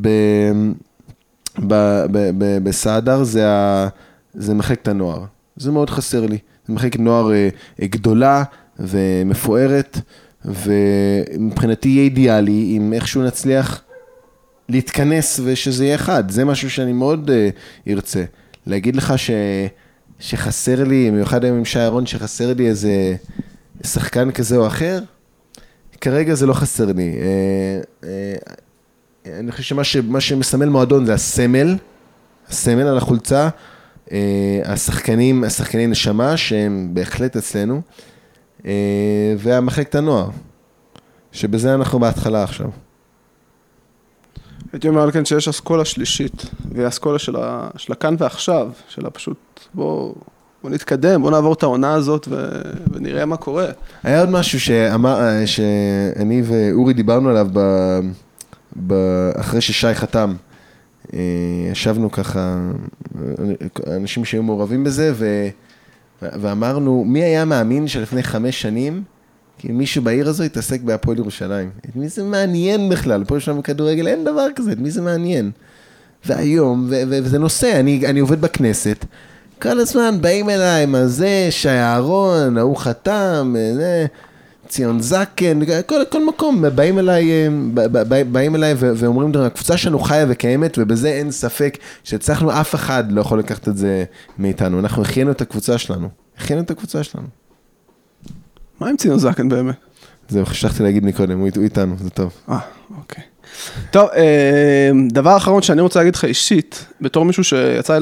[0.00, 0.08] ב...
[2.62, 3.88] בסעדר זה, ה-
[4.34, 5.24] זה מחלקת הנוער.
[5.56, 6.38] זה מאוד חסר לי.
[6.66, 7.48] זה מחלקת נוער אה,
[7.82, 8.42] אה, גדולה
[8.78, 9.98] ומפוארת,
[10.44, 13.82] ומבחינתי יהיה אידיאלי אם איכשהו נצליח
[14.68, 16.30] להתכנס ושזה יהיה אחד.
[16.30, 18.24] זה משהו שאני מאוד uh, ארצה.
[18.66, 19.30] להגיד לך ש,
[20.18, 23.14] שחסר לי, במיוחד היום עם שי אהרון, שחסר לי איזה
[23.86, 24.98] שחקן כזה או אחר,
[26.00, 27.16] כרגע זה לא חסר לי.
[29.38, 31.76] אני חושב שמה ש, שמסמל מועדון זה הסמל,
[32.48, 33.48] הסמל על החולצה,
[34.12, 37.80] אה, השחקנים, השחקני נשמה שהם בהחלט אצלנו,
[38.66, 40.28] אה, והמחלקת הנוער,
[41.32, 42.68] שבזה אנחנו בהתחלה עכשיו.
[44.72, 47.68] הייתי אומר על כן שיש אסכולה שלישית, והיא אסכולה של, ה...
[47.76, 50.14] של הכאן ועכשיו, של הפשוט בוא,
[50.62, 52.48] בוא נתקדם, בוא נעבור את העונה הזאת ו...
[52.92, 53.66] ונראה מה קורה.
[54.02, 57.60] היה עוד משהו שאמר, אה, שאני ואורי דיברנו עליו ב...
[59.34, 60.34] אחרי ששי חתם.
[61.14, 61.18] אה,
[61.72, 62.58] ישבנו ככה,
[63.86, 65.48] אנשים שהיו מעורבים בזה, ו...
[66.22, 69.02] ואמרנו, מי היה מאמין שלפני חמש שנים,
[69.58, 71.70] כי מישהו בעיר הזו יתעסק בהפועל ירושלים?
[71.88, 73.24] את מי זה מעניין בכלל?
[73.24, 75.50] פה יש לנו כדורגל, אין דבר כזה, את מי זה מעניין?
[76.24, 79.04] והיום, ו- ו- וזה נושא, אני, אני עובד בכנסת,
[79.62, 84.06] כל הזמן באים אליי, מה זה, שי אהרון, ההוא חתם, זה,
[84.68, 90.26] ציון זקן, כל, כל מקום, באים אליי, בא, בא, באים אליי ואומרים, הקבוצה שלנו חיה
[90.28, 94.04] וקיימת, ובזה אין ספק שהצלחנו, אף אחד לא יכול לקחת את זה
[94.38, 94.78] מאיתנו.
[94.78, 96.08] אנחנו החיינו את הקבוצה שלנו.
[96.38, 97.26] החיינו את הקבוצה שלנו.
[98.80, 99.87] מה עם ציון זקן באמת?
[100.28, 102.32] זהו, חשבתי להגיד מקודם, הוא, איתנו, זה טוב.
[102.48, 102.58] אה,
[102.98, 103.24] אוקיי.
[103.90, 107.98] טוב, אה, דבר אחרון שאני רוצה להגיד לך אישית, בתור מישהו שיצא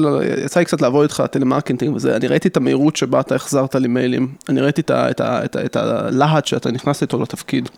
[0.57, 4.35] לי קצת לעבוד איתך טלמרקטינג וזה, אני ראיתי את המהירות שבה אתה החזרת לי מיילים,
[4.49, 7.69] אני ראיתי את, את, את, את הלהט שאתה נכנס איתו לתפקיד.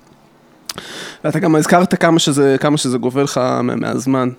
[1.23, 4.29] ואתה גם הזכרת כמה שזה, כמה שזה גוזל לך מהזמן.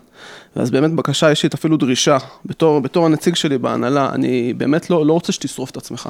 [0.57, 5.13] ואז באמת בקשה אישית, אפילו דרישה, בתור, בתור הנציג שלי בהנהלה, אני באמת לא, לא
[5.13, 6.09] רוצה שתשרוף את עצמך.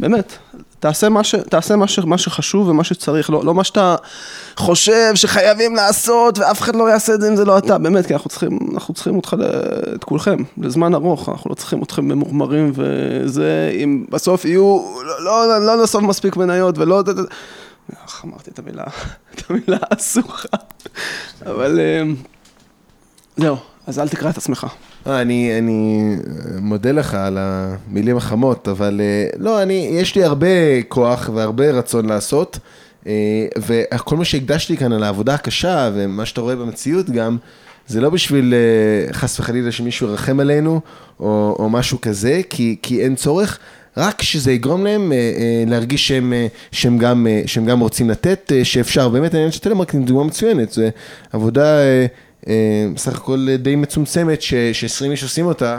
[0.00, 0.38] באמת,
[0.82, 3.96] תעשה מה, ש, תעשה מה, ש, מה שחשוב ומה שצריך, לא, לא מה שאתה
[4.56, 8.14] חושב שחייבים לעשות ואף אחד לא יעשה את זה אם זה לא אתה, באמת, כי
[8.14, 9.36] אנחנו צריכים, אנחנו צריכים אותך,
[9.94, 15.66] את כולכם, לזמן ארוך, אנחנו לא צריכים אתכם ממורמרים וזה, אם בסוף יהיו, לא, לא,
[15.66, 17.02] לא נאסוף מספיק מניות ולא...
[18.02, 18.84] איך אמרתי את המילה,
[19.34, 20.58] את המילה הסוכה,
[21.46, 21.80] אבל
[23.36, 23.56] זהו,
[23.86, 24.66] אז אל תקרא את עצמך.
[25.06, 26.12] אני, אני
[26.60, 29.00] מודה לך על המילים החמות, אבל
[29.36, 32.58] לא, אני, יש לי הרבה כוח והרבה רצון לעשות,
[33.56, 37.36] וכל מה שהקדשתי כאן על העבודה הקשה ומה שאתה רואה במציאות גם,
[37.88, 38.54] זה לא בשביל
[39.12, 40.80] חס וחלילה שמישהו ירחם עלינו
[41.20, 43.58] או, או משהו כזה, כי, כי אין צורך.
[43.96, 48.10] רק שזה יגרום להם אה, אה, להרגיש שהם, אה, שהם, גם, אה, שהם גם רוצים
[48.10, 49.08] לתת, אה, שאפשר.
[49.08, 50.82] באמת העניין של טלמרקטינג דוגמה מצוינת, זו
[51.32, 52.06] עבודה אה,
[52.48, 55.78] אה, סך הכל די מצומצמת, ש-20 איש עושים אותה,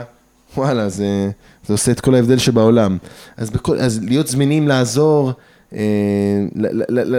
[0.56, 1.30] וואלה, זה,
[1.66, 2.98] זה עושה את כל ההבדל שבעולם.
[3.36, 5.32] אז, בכל, אז להיות זמינים לעזור,
[5.74, 5.80] אה,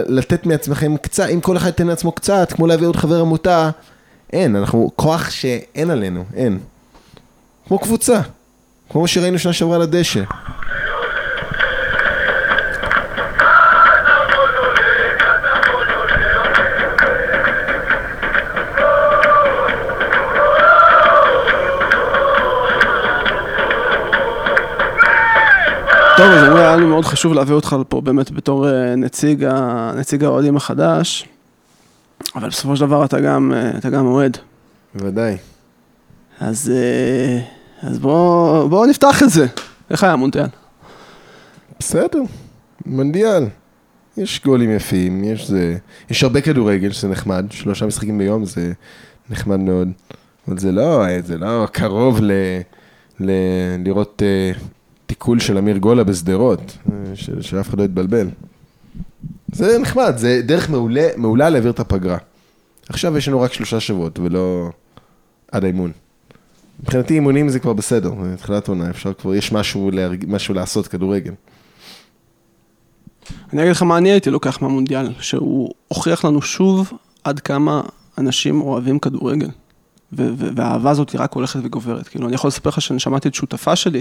[0.08, 3.70] לתת מעצמכם קצת, אם כל אחד ייתן לעצמו קצת, כמו להביא עוד חבר עמותה,
[4.32, 6.58] אין, אנחנו כוח שאין עלינו, אין.
[7.68, 8.20] כמו קבוצה,
[8.90, 10.22] כמו שראינו שנה שעברה לדשא.
[26.16, 29.48] טוב, אז אומרים, היה לנו מאוד חשוב להביא אותך לפה באמת בתור נציג,
[29.96, 31.28] נציג האוהדים החדש,
[32.34, 34.38] אבל בסופו של דבר אתה גם, אתה גם אוהד.
[34.94, 35.36] בוודאי.
[36.40, 36.72] אז,
[37.82, 39.46] אז בואו בוא נפתח את זה.
[39.90, 40.46] איך היה מונטיאל?
[41.78, 42.20] בסדר,
[42.86, 43.44] מונדיאל.
[44.16, 45.76] יש גולים יפים, יש זה,
[46.10, 48.72] יש הרבה כדורגל שזה נחמד, שלושה משחקים ביום זה
[49.30, 49.88] נחמד מאוד,
[50.48, 52.32] אבל זה לא, זה לא קרוב ל,
[53.20, 53.30] ל,
[53.84, 54.58] לראות uh,
[55.06, 56.76] תיקול של אמיר גולה בשדרות,
[57.40, 58.28] שאף אחד לא יתבלבל.
[59.52, 62.18] זה נחמד, זה דרך מעולה, מעולה להעביר את הפגרה.
[62.88, 64.70] עכשיו יש לנו רק שלושה שבועות ולא
[65.52, 65.92] עד האימון.
[66.82, 70.24] מבחינתי אימונים זה כבר בסדר, תחילת עונה, אפשר כבר, יש משהו, להרג...
[70.28, 71.32] משהו לעשות כדורגל.
[73.52, 76.92] אני אגיד לך מה אני הייתי לוקח מהמונדיאל, שהוא הוכיח לנו שוב
[77.24, 77.82] עד כמה
[78.18, 79.48] אנשים אוהבים כדורגל.
[80.16, 82.08] והאהבה הזאת היא רק הולכת וגוברת.
[82.08, 84.00] כאילו, אני יכול לספר לך שאני שמעתי את שותפה שלי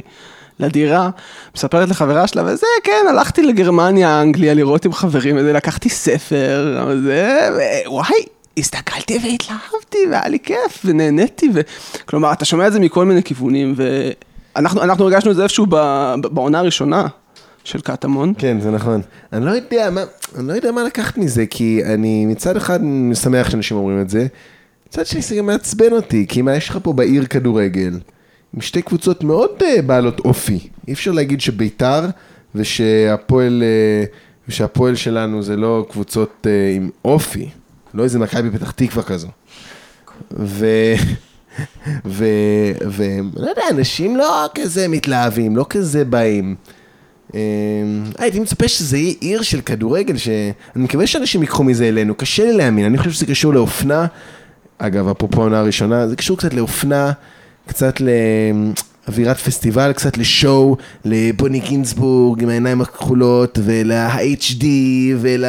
[0.60, 1.10] לדירה,
[1.56, 7.50] מספרת לחברה שלה, וזה, כן, הלכתי לגרמניה, אנגליה, לראות עם חברים, וזה, לקחתי ספר, וזה,
[7.86, 8.26] וואי,
[8.58, 11.62] הסתכלתי והתלהבתי, והיה לי כיף, ונהניתי, ו...
[12.06, 13.76] כלומר, אתה שומע את זה מכל מיני כיוונים,
[14.56, 15.66] ואנחנו אנחנו הרגשנו את זה איפשהו
[16.22, 17.08] בעונה הראשונה
[17.64, 18.34] של קטמון.
[18.38, 19.02] כן, זה נכון.
[19.34, 20.02] אני לא יודע מה,
[20.38, 22.80] אני לא יודע מה לקחת מזה, כי אני מצד אחד
[23.14, 24.28] שמח שאנשים אומרים את זה,
[24.96, 28.00] מצד שני זה גם מעצבן אותי, כי מה יש לך פה בעיר כדורגל,
[28.54, 30.60] עם שתי קבוצות מאוד uh, בעלות אופי.
[30.88, 32.06] אי אפשר להגיד שביתר
[32.56, 34.16] ושהפועל, uh,
[34.48, 37.50] ושהפועל שלנו זה לא קבוצות uh, עם אופי,
[37.94, 39.28] לא איזה מכבי פתח תקווה כזו.
[40.32, 40.66] ו...
[42.06, 42.26] ו...
[42.88, 43.04] ו...
[43.36, 46.56] לא יודע, אנשים לא כזה מתלהבים, לא כזה באים.
[47.36, 47.40] אה,
[48.18, 52.54] הייתי מצפה שזה יהיה עיר של כדורגל, שאני מקווה שאנשים ייקחו מזה אלינו, קשה לי
[52.54, 54.08] להאמין, אני חושב שזה קשור לאופנה,
[54.78, 57.12] אגב, אפרופו העונה הראשונה, זה קשור קצת לאופנה,
[57.68, 58.02] קצת
[59.08, 64.66] לאווירת פסטיבל, קצת לשואו, לבוני גינזבורג עם העיניים הכחולות, ול-HD,
[65.18, 65.46] ול...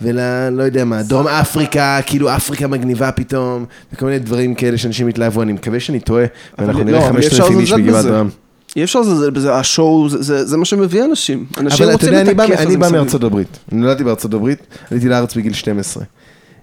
[0.00, 0.18] ול...
[0.50, 5.42] לא יודע מה, דרום אפריקה, כאילו אפריקה מגניבה פתאום, וכל מיני דברים כאלה שאנשים יתלהבו,
[5.42, 6.24] אני מקווה שאני טועה,
[6.58, 8.04] ואנחנו לא, נראה אבל אי אפשר 5,000 איש בגבעת.
[8.04, 8.28] רם.
[8.76, 11.44] אי אפשר לזלזל בזה, השואו, זה, זה, זה מה שמביא אנשים.
[11.58, 12.90] אנשים אבל אתה רוצים יודע, אני בא.
[12.90, 13.58] מארצות הברית.
[13.72, 14.58] אני נולדתי בארצות הברית,
[14.90, 16.04] עליתי לארץ בגיל 12.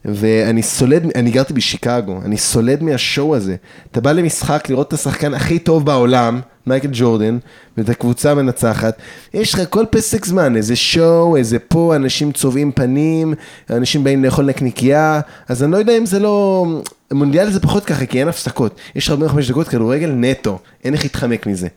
[0.05, 3.55] ואני סולד, אני גרתי בשיקגו, אני סולד מהשואו הזה.
[3.91, 7.37] אתה בא למשחק לראות את השחקן הכי טוב בעולם, מייקל ג'ורדן,
[7.77, 8.97] ואת הקבוצה המנצחת,
[9.33, 13.33] יש לך כל פסק זמן, איזה שואו, איזה פה, אנשים צובעים פנים,
[13.69, 16.65] אנשים באים לאכול נקניקייה, אז אני לא יודע אם זה לא...
[17.11, 18.79] מונדיאל זה פחות ככה, כי אין הפסקות.
[18.95, 21.67] יש לך 45 דקות כדורגל נטו, אין איך להתחמק מזה.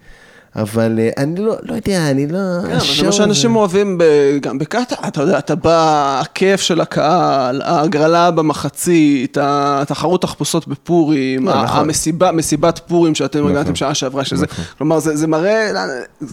[0.56, 2.38] אבל אה, אני לא, לא יודע, אני לא...
[2.66, 4.04] כן, אבל זה מה שאנשים אוהבים ב-
[4.40, 11.54] גם בקטאר, אתה יודע, אתה בא, הכיף של הקהל, ההגרלה במחצית, התחרות תחפושות בפורים, לא,
[11.54, 11.80] ה- נכון.
[11.80, 13.50] המסיבה, מסיבת פורים שאתם נכון.
[13.56, 14.46] ארגנתם שעה שעברה, שזה,
[14.78, 15.70] כלומר, זה זה מראה,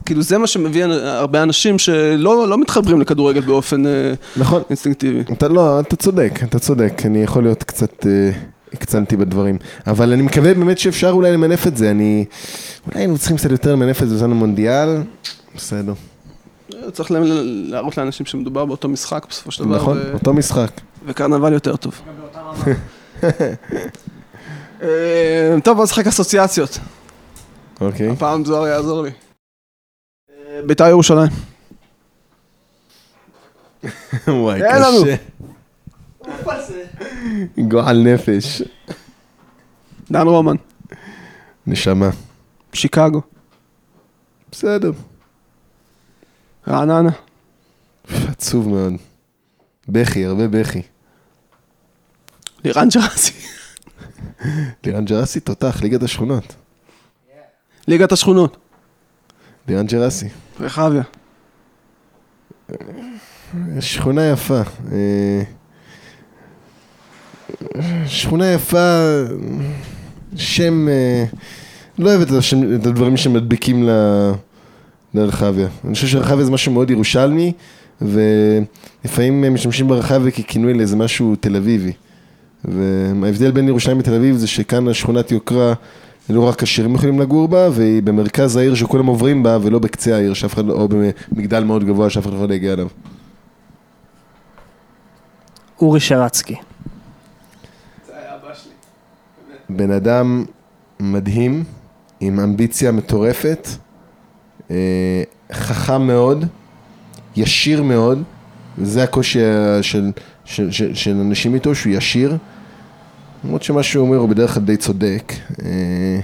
[0.06, 3.92] כאילו זה מה שמביא הרבה אנשים שלא לא מתחברים לכדורגל באופן אה,
[4.38, 4.62] נכון.
[4.70, 5.22] אינסטינקטיבי.
[5.34, 8.32] אתה לא, אתה צודק, אתה צודק, אני יכול להיות קצת, אה,
[8.74, 9.58] הקצנתי בדברים,
[9.88, 12.26] אבל אני מקווה באמת שאפשר אולי למנף את זה, אני,
[12.88, 14.98] אולי היינו צריכים קצת יותר למנף את זה בזמן המונדיאל,
[15.56, 15.94] בסדר,
[16.92, 20.72] צריך לה- להראות לאנשים שמדובר באותו משחק בסופו של דבר, נכון, ו- אותו משחק.
[21.06, 22.02] וקרנבל יותר טוב.
[24.82, 24.88] אה,
[25.64, 26.80] טוב, בוא נשחק אסוציאציות.
[27.82, 29.10] אוקיי, הפעם זוהר יעזור לי.
[30.30, 31.32] אה, בית"ר ירושלים.
[34.28, 34.60] וואי.
[34.62, 35.16] קשה,
[37.68, 38.62] גועל נפש,
[40.12, 40.56] דן רומן.
[41.68, 42.10] נשמה,
[42.74, 43.22] שיקגו.
[44.52, 44.92] בסדר,
[46.68, 47.10] רעננה.
[48.28, 48.94] עצוב מאוד,
[49.88, 50.82] בכי, הרבה בכי,
[52.64, 53.34] לירן ג'רסי.
[54.84, 56.56] לירן ג'רסי תותח, ליגת השכונות,
[57.88, 58.58] ליגת השכונות.
[59.68, 60.28] לירן ג'רסי.
[60.60, 61.04] רחביה.
[63.80, 64.62] שכונה יפה.
[68.08, 69.04] שכונה יפה,
[70.36, 71.26] שם, אה,
[72.00, 73.90] לא אוהב את, השם, את הדברים שמדביקים
[75.14, 75.68] לרחביה.
[75.86, 77.54] אני חושב שרחביה זה משהו מאוד ירושלמי,
[78.02, 81.92] ולפעמים משתמשים ברחביה ככינוי לאיזה משהו תל אביבי.
[82.66, 85.74] וההבדל בין ירושלים לתל אביב זה שכאן השכונת יוקרה,
[86.30, 90.34] לא רק עשירים יכולים לגור בה, והיא במרכז העיר שכולם עוברים בה, ולא בקצה העיר,
[90.34, 90.88] שאף אחד, לא- או
[91.32, 92.88] במגדל מאוד גבוה שאף אחד לא יכול להגיע אליו.
[95.82, 96.56] אורי שרצקי.
[99.70, 100.46] בן אדם
[101.00, 101.64] מדהים,
[102.20, 103.68] עם אמביציה מטורפת,
[104.72, 106.46] אה, חכם מאוד,
[107.36, 108.24] ישיר מאוד,
[108.78, 109.40] וזה הקושי
[109.82, 110.12] של,
[110.46, 112.38] של, של, של אנשים איתו, שהוא ישיר.
[113.44, 115.34] למרות שמה שהוא אומר הוא בדרך כלל די צודק.
[115.66, 116.20] אה,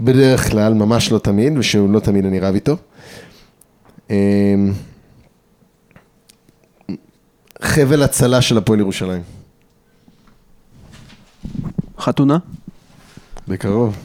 [0.00, 2.76] בדרך כלל, ממש לא תמיד, ושהוא לא תמיד אני רב איתו.
[4.10, 4.54] אה,
[7.62, 9.37] חבל הצלה של הפועל ירושלים.
[12.08, 12.38] חתונה.
[13.48, 13.96] בקרוב.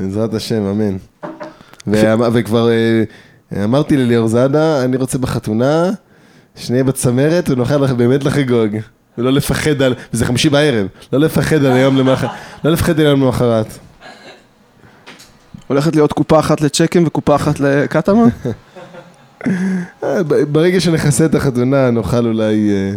[0.00, 0.96] בעזרת השם, אמן.
[2.32, 5.90] וכבר אה, אמרתי לליאור זאדה, אני רוצה בחתונה,
[6.56, 8.76] שנהיה בצמרת ונוכל באמת לחגוג.
[9.18, 12.30] ולא לפחד על, וזה חמישי בערב, לא לפחד על היום למחרת,
[12.64, 13.66] לא לפחד על היום למחרת.
[15.66, 18.30] הולכת להיות קופה אחת לצ'קים וקופה אחת לקטמון?
[19.46, 22.96] אה, ברגע שנכסה את החתונה נוכל אולי אה,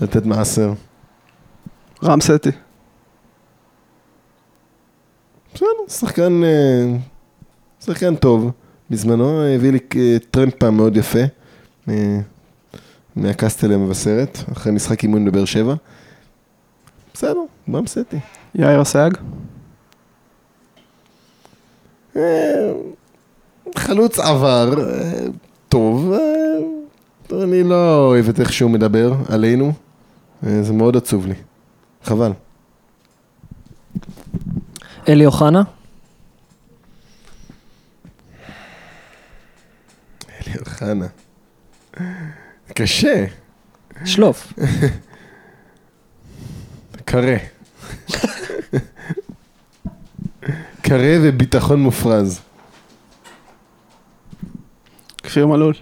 [0.00, 0.72] לתת מעשר.
[2.04, 2.50] רם סטי.
[5.54, 6.96] בסדר, שחקן, אה,
[7.80, 8.50] שחקן טוב.
[8.90, 11.18] בזמנו הביא לי אה, טרמפ פעם מאוד יפה.
[11.88, 12.18] אה,
[13.16, 15.74] מהקסטל המבשרת, אחרי משחק אימון בבאר שבע.
[17.14, 17.40] בסדר,
[17.74, 18.18] רם סטי.
[18.54, 19.16] יאיר אסייג?
[23.76, 24.74] חלוץ עבר,
[25.68, 26.12] טוב,
[27.32, 29.72] אני לא אוהב את איך שהוא מדבר עלינו,
[30.42, 31.34] זה מאוד עצוב לי,
[32.04, 32.32] חבל.
[35.08, 35.62] אלי אוחנה?
[40.30, 41.06] אלי אוחנה.
[42.74, 43.24] קשה,
[44.04, 44.52] שלוף.
[47.04, 47.36] קרה.
[50.82, 52.40] קרה וביטחון מופרז.
[55.22, 55.74] כפיר מלול.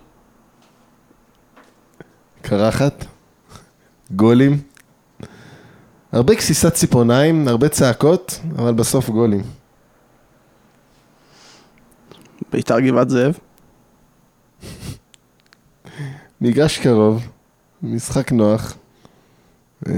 [2.43, 3.05] קרחת,
[4.17, 4.70] גולים.
[6.13, 9.43] הרבה גסיסת ציפורניים, הרבה צעקות, אבל בסוף גולים.
[12.53, 13.39] ביתר גבעת זאב.
[16.41, 17.29] מגרש קרוב,
[17.83, 18.77] משחק נוח.
[19.89, 19.93] אה,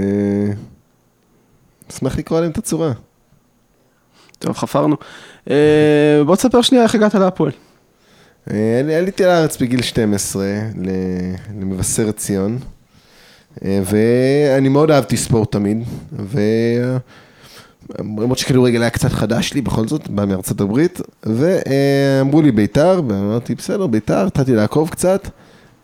[1.91, 2.91] אשמח לקרוא עליהם את הצורה.
[4.39, 4.95] טוב, חפרנו.
[5.49, 7.51] אה, בוא תספר שנייה איך הגעת להפועל.
[8.51, 10.45] אה, עלי- עליתי לארץ בגיל 12
[10.75, 12.67] ל- למבשרת ציון, אה,
[13.61, 15.83] ואני מאוד אהבתי ספורט תמיד,
[17.99, 23.55] ולמרות שכדורגל היה קצת חדש לי, בכל זאת, בא מארצות הברית, ואמרו לי ביתר, ואמרתי
[23.55, 25.27] בסדר, ביתר, התחלתי לעקוב קצת,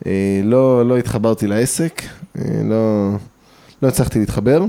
[0.05, 2.01] אה, לא, לא התחברתי לעסק,
[2.37, 3.11] אה, לא,
[3.81, 4.65] לא הצלחתי להתחבר.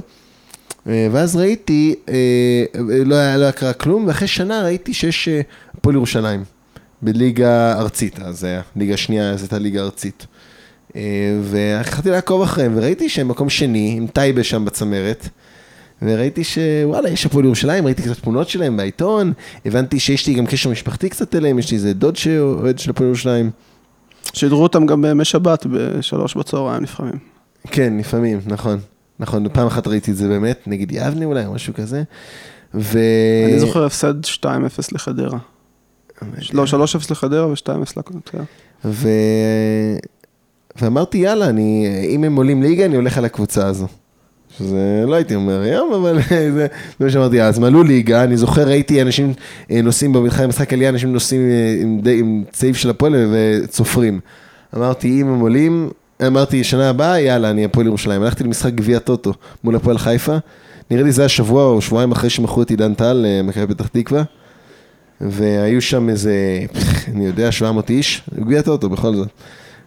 [0.89, 2.65] אה, ואז ראיתי, אה,
[3.05, 5.41] לא היה, לא קרה כלום, ואחרי שנה ראיתי שיש אה,
[5.75, 6.45] הפועל ירושלים.
[7.03, 10.27] בליגה ארצית, אז זה היה, ליגה שנייה, אז הייתה ליגה ארצית.
[10.97, 15.29] אה, והתחלתי לעקוב אחריהם, וראיתי שהם מקום שני, עם טייבה שם בצמרת,
[16.03, 19.33] וראיתי שוואלה, יש הפועל ירושלים, ראיתי קצת תמונות שלהם בעיתון,
[19.67, 23.07] הבנתי שיש לי גם קשר משפחתי קצת אליהם, יש לי איזה דוד שאוהד של הפועל
[23.07, 23.51] ירושלים.
[24.33, 27.19] שידרו אותם גם בימי שבת בשלוש בצהריים לפעמים.
[27.71, 28.79] כן, לפעמים, נכון.
[29.21, 32.03] נכון, פעם אחת ראיתי את זה באמת, נגיד יבנה אולי, או משהו כזה.
[32.75, 32.99] ו...
[33.49, 34.47] אני זוכר הפסד 2-0
[34.93, 35.39] לחדרה.
[36.53, 36.77] לא, 3-0
[37.11, 38.43] לחדרה ו-2-0 לקונטריה.
[38.85, 39.09] ו...
[40.83, 43.87] ואמרתי, יאללה, אני, אם הם עולים ליגה, אני הולך על הקבוצה הזו.
[44.59, 46.19] שזה לא הייתי אומר היום, אבל
[46.57, 46.67] זה
[47.01, 49.33] מה שאמרתי, אז הם עלו ליגה, אני זוכר, ראיתי אנשים
[49.71, 54.21] אה, נוסעים במתחם משחק עלייה, אנשים נוסעים אה, עם, די- עם צעיף של הפועל וצופרים.
[54.77, 55.91] אמרתי, אם הם עולים,
[56.27, 58.23] אמרתי, שנה הבאה, יאללה, אני הפועל ירושלים.
[58.23, 59.33] הלכתי למשחק גביע טוטו
[59.65, 60.37] מול הפועל חיפה,
[60.91, 63.87] נראה לי זה היה שבוע או שבועיים אחרי שמכרו את עידן טל, אה, מכבי פתח
[63.87, 64.23] תקווה.
[65.21, 66.35] והיו שם איזה,
[67.15, 69.29] אני יודע, 700 איש, גביע טוטו בכל זאת.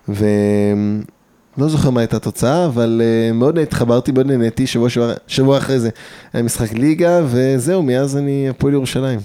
[0.09, 5.79] ולא זוכר מה הייתה התוצאה, אבל uh, מאוד התחברתי, מאוד נהניתי, שבוע, שבוע, שבוע אחרי
[5.79, 5.89] זה
[6.33, 9.19] היה משחק ליגה, וזהו, מאז אני הפועל ירושלים.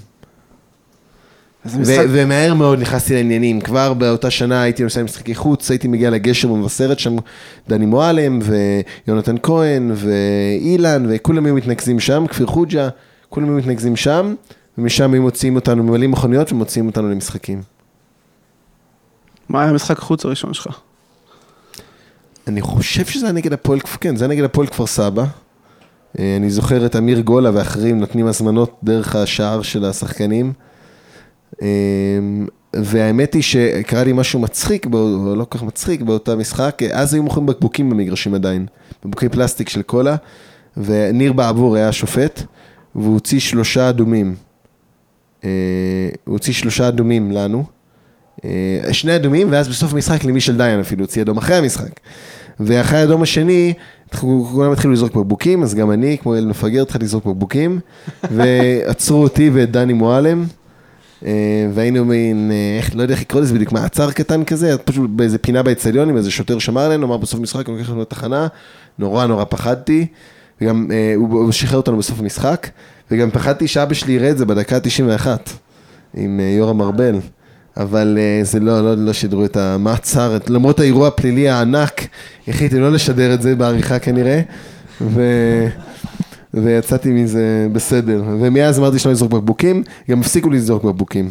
[1.80, 6.48] משחק- ומהר מאוד נכנסתי לעניינים, כבר באותה שנה הייתי נוסע למשחקי חוץ, הייתי מגיע לגשר
[6.48, 7.16] במבשרת שם,
[7.68, 8.38] דני מועלם,
[9.06, 12.88] ויונתן כהן, ואילן, וכולם היו מתנקזים שם, כפיר חוג'ה,
[13.28, 14.34] כולם היו מתנקזים שם,
[14.78, 17.62] ומשם היו מוציאים אותנו, ממלאים מכוניות ומוציאים אותנו למשחקים.
[19.48, 20.78] מה היה המשחק החוץ הראשון שלך?
[22.46, 25.24] אני חושב שזה היה נגד הפועל, כן, זה היה נגד הפועל כפר סבא.
[26.18, 30.52] אה, אני זוכר את אמיר גולה ואחרים נותנים הזמנות דרך השער של השחקנים.
[31.62, 31.68] אה,
[32.76, 34.98] והאמת היא שקרה לי משהו מצחיק, בא-
[35.36, 38.66] לא כל כך מצחיק, באותה משחק, אה, אז היו מוכרים בקבוקים במגרשים עדיין,
[39.00, 40.16] בקבוקי פלסטיק של קולה,
[40.76, 42.42] וניר בעבור היה השופט,
[42.94, 44.34] והוא הוציא שלושה אדומים.
[45.42, 45.48] הוא
[46.24, 47.64] הוציא שלושה אדומים לנו.
[48.44, 52.00] אה, שני אדומים, ואז בסוף המשחק למישל דיין אפילו הוציא אדום אחרי המשחק.
[52.60, 53.74] ואחרי האדום השני,
[54.20, 57.80] כולם התחילו לזרוק בקבוקים, אז גם אני, כמו ילד מפגר, התחלתי לזרוק בקבוקים,
[58.36, 60.44] ועצרו אותי ואת דני מועלם,
[61.26, 61.30] אה,
[61.74, 65.38] והיינו מין, אה, איך, לא יודע איך לקרוא לזה בדיוק, מעצר קטן כזה, פשוט באיזה
[65.38, 68.46] פינה באצטדיון, עם איזה שוטר שמר עלינו, אמר בסוף המשחק, הוא לוקח לנו לתחנה,
[68.98, 70.06] נורא נורא פחדתי,
[70.60, 72.68] וגם הוא שחרר אותנו בסוף המשחק,
[73.10, 75.26] וגם פחדתי שאבא שלי יראה את זה בדקה ה-91,
[76.14, 77.18] עם יורם ארבל.
[77.78, 82.06] אבל אה, זה לא, לא, לא שידרו את המעצר, למרות האירוע הפלילי הענק,
[82.48, 84.40] החליטו לא לשדר את זה בעריכה כנראה,
[85.00, 85.22] ו...
[86.54, 88.22] ויצאתי מזה בסדר.
[88.40, 91.30] ומאז אמרתי שלא לזרוק בקבוקים, גם הפסיקו לזרוק בקבוקים.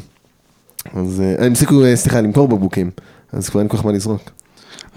[0.94, 2.92] אז אה, הם הפסיקו, אה, סליחה, למכור בקבוקים,
[3.34, 4.22] אז כבר אין כל כך מה לזרוק.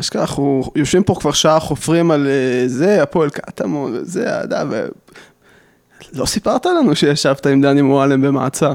[0.00, 2.28] אשכרה, אנחנו יושבים פה כבר שעה, חופרים על
[2.66, 4.86] זה, הפועל קטמון, וזה, אתה ו...
[6.12, 8.74] לא סיפרת לנו שישבת עם דני מועלם במעצר.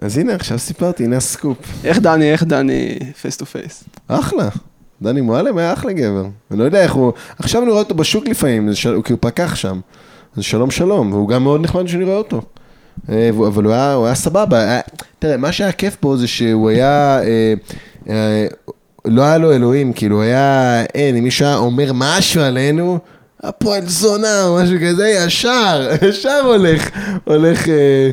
[0.00, 1.58] אז הנה, עכשיו סיפרתי, הנה הסקופ.
[1.84, 3.84] איך דני, איך דני face to face?
[4.08, 4.48] אחלה.
[5.02, 6.26] דני מועלם היה אחלה גבר.
[6.50, 7.12] אני לא יודע איך הוא...
[7.38, 8.78] עכשיו אני רואה אותו בשוק לפעמים, זה.
[9.04, 9.80] כי הוא פקח שם.
[10.36, 12.42] אז שלום שלום, והוא גם מאוד נחמד שאני רואה אותו.
[13.08, 14.58] אה, אבל הוא היה, הוא היה סבבה.
[14.58, 14.80] היה...
[15.18, 17.20] תראה, מה שהיה כיף פה זה שהוא היה...
[17.22, 17.54] אה,
[18.08, 18.46] אה,
[19.04, 20.82] לא היה לו אלוהים, כאילו, הוא היה...
[20.94, 22.98] אין, אם מישהו היה אומר משהו עלינו,
[23.42, 26.90] הפועל זונה או משהו כזה, ישר, ישר הולך,
[27.24, 27.68] הולך...
[27.68, 28.10] אה, אה,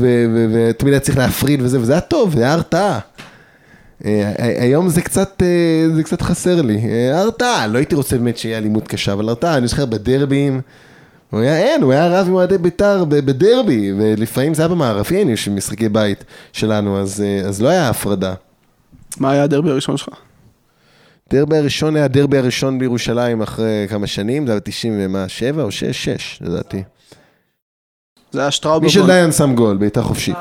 [0.00, 2.98] ותמיד היה צריך להפריד וזה, וזה היה טוב, זה היה הרתעה.
[4.04, 6.80] אה, היום זה קצת, אה, זה קצת חסר לי.
[6.88, 10.60] אה, הרתעה, לא הייתי רוצה באמת שיהיה אלימות קשה, אבל הרתעה, אני זוכר בדרבים,
[11.32, 15.50] הוא היה, אין, הוא היה רב עם אוהדי בית"ר בדרבי, ולפעמים זה היה היינו של
[15.50, 18.34] משחקי בית שלנו, אז, אה, אז לא היה הפרדה.
[19.18, 20.14] מה היה הדרבי הראשון שלך?
[21.30, 26.38] דרבי הראשון היה הדרבי הראשון בירושלים אחרי כמה שנים, זה היה 97 או 6, 6
[26.40, 26.82] לדעתי.
[28.32, 28.84] זה היה שטראובר.
[28.84, 30.36] מישל דיין שם גול, בעיטה חופשית.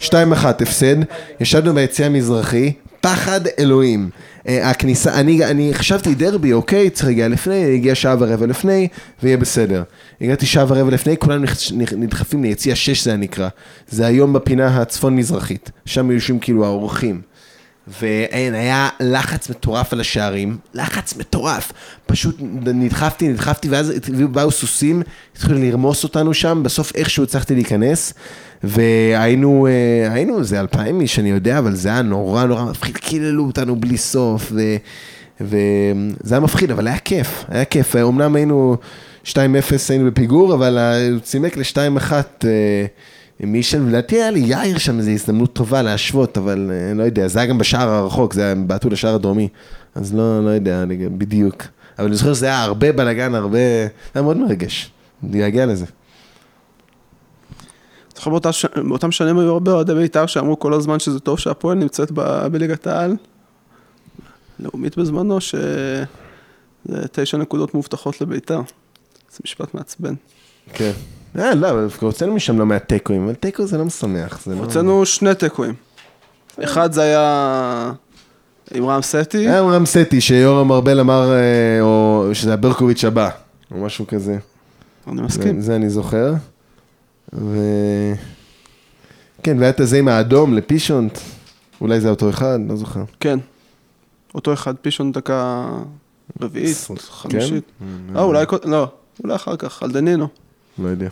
[0.00, 0.12] 2-1
[0.44, 0.96] הפסד,
[1.40, 4.10] ישבנו ביציע המזרחי, פחד אלוהים.
[4.48, 8.88] אה, הכניסה, אני, אני חשבתי דרבי, אוקיי, צריך להגיע לפני, הגיע שעה ורבע לפני,
[9.22, 9.82] ויהיה בסדר.
[10.20, 13.48] הגעתי שעה ורבע לפני, נכ- נדחפים ליציע 6 זה הנקרא.
[13.88, 17.20] זה היום בפינה הצפון-מזרחית, שם יושבים כאילו האורחים.
[18.00, 21.72] ואין, היה לחץ מטורף על השערים, לחץ מטורף.
[22.06, 23.92] פשוט נדחפתי, נדחפתי, ואז
[24.30, 25.02] באו סוסים,
[25.36, 28.14] התחילו לרמוס אותנו שם, בסוף איכשהו הצלחתי להיכנס,
[28.62, 33.46] והיינו, אה, היינו איזה אלפיים איש, אני יודע, אבל זה היה נורא נורא מפחיד, קיללו
[33.46, 34.60] אותנו בלי סוף, ו...
[35.40, 37.96] וזה היה מפחיד, אבל היה כיף, היה כיף.
[37.96, 38.76] אמנם היינו
[39.24, 39.34] 2-0,
[39.88, 40.78] היינו בפיגור, אבל
[41.12, 42.12] הוא צימק ל-2-1.
[43.40, 47.38] מישל, לדעתי היה לי יאיר שם איזו הזדמנות טובה להשוות, אבל אה, לא יודע, זה
[47.38, 49.48] היה גם בשער הרחוק, זה היה, הם בעטו לשער הדרומי,
[49.94, 51.62] אז לא, לא יודע אני בדיוק.
[51.98, 54.90] אבל אני זוכר שזה היה הרבה בלאגן, הרבה, זה היה מאוד מרגש,
[55.32, 55.84] להגיע לזה.
[58.16, 61.78] זוכר באותה ש- באותם שנים היו הרבה אוהדי בית"ר שאמרו כל הזמן שזה טוב שהפועל
[61.78, 63.16] נמצאת ב- בליגת העל.
[64.60, 66.04] לאומית בזמנו, שזה
[67.12, 68.60] תשע נקודות מובטחות לבית"ר.
[69.32, 70.14] זה משפט מעצבן.
[70.72, 70.92] כן.
[71.38, 74.60] אה, לא, אבל הוצאנו משם לא מעט תיקואים, אבל תיקו זה לא משמח, זה לא...
[74.60, 75.74] הוצאנו שני תיקואים.
[76.64, 77.92] אחד זה היה
[78.74, 81.38] עם רם סטי, היה רם סטי שיורם ארבל אמר, אה,
[81.80, 83.30] או שזה הברקוביץ' הבא,
[83.70, 84.38] או משהו כזה.
[85.08, 85.60] אני מסכים.
[85.60, 86.34] זה, זה אני זוכר.
[87.32, 87.56] ו...
[89.42, 91.18] כן, והיה את הזה עם האדום לפישונט,
[91.80, 93.02] אולי זה אותו אחד, לא זוכר.
[93.20, 93.38] כן.
[94.34, 95.68] אותו אחד, פישון דקה
[96.40, 96.76] רביעית,
[97.10, 97.64] חמישית.
[97.78, 98.16] כן?
[98.16, 98.88] אה, אולי, קוד- לא,
[99.24, 100.28] אולי אחר כך, על דנינו.
[100.78, 101.08] לא יודע.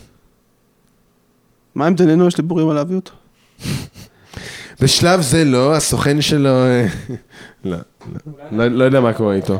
[1.75, 2.27] מה עם דנינו?
[2.27, 3.13] יש דיבורים על להביא אותו.
[4.81, 6.87] בשלב זה לא, הסוכן שלו, אה,
[7.65, 7.77] לא,
[8.51, 9.59] לא, לא, יודע מה קורה איתו.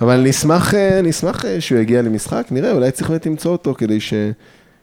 [0.00, 3.52] אבל אני אשמח, אה, אני אשמח אה, שהוא יגיע למשחק, נראה, אולי צריך באמת למצוא
[3.52, 4.14] אותו כדי ש...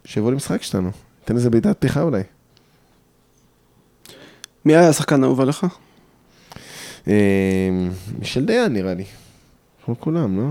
[0.06, 0.92] שיבוא למשחק שלנו.
[1.26, 2.22] תן איזה בעיטת פתיחה אולי.
[4.66, 5.66] מי היה השחקן האהוב עליך?
[7.08, 7.14] אה,
[8.20, 9.04] מישל דיין נראה לי.
[9.86, 10.48] כמו כולם, לא?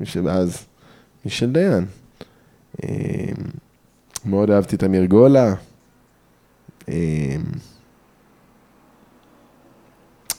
[0.00, 0.64] מישל, אז,
[1.24, 1.86] מישל דיין.
[2.84, 2.88] אה,
[4.24, 5.54] מאוד אהבתי את אמיר גולה.
[6.88, 7.36] אה,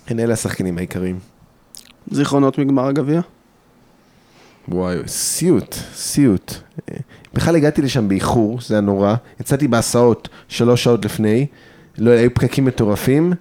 [0.05, 1.19] כן, אלה השחקנים העיקריים.
[2.11, 3.21] זיכרונות מגמר הגביע?
[4.67, 6.53] וואי, סיוט, סיוט.
[7.33, 9.15] בכלל הגעתי לשם באיחור, זה היה נורא.
[9.39, 11.47] יצאתי בהסעות שלוש שעות לפני,
[11.97, 13.33] לא, היו פקקים מטורפים.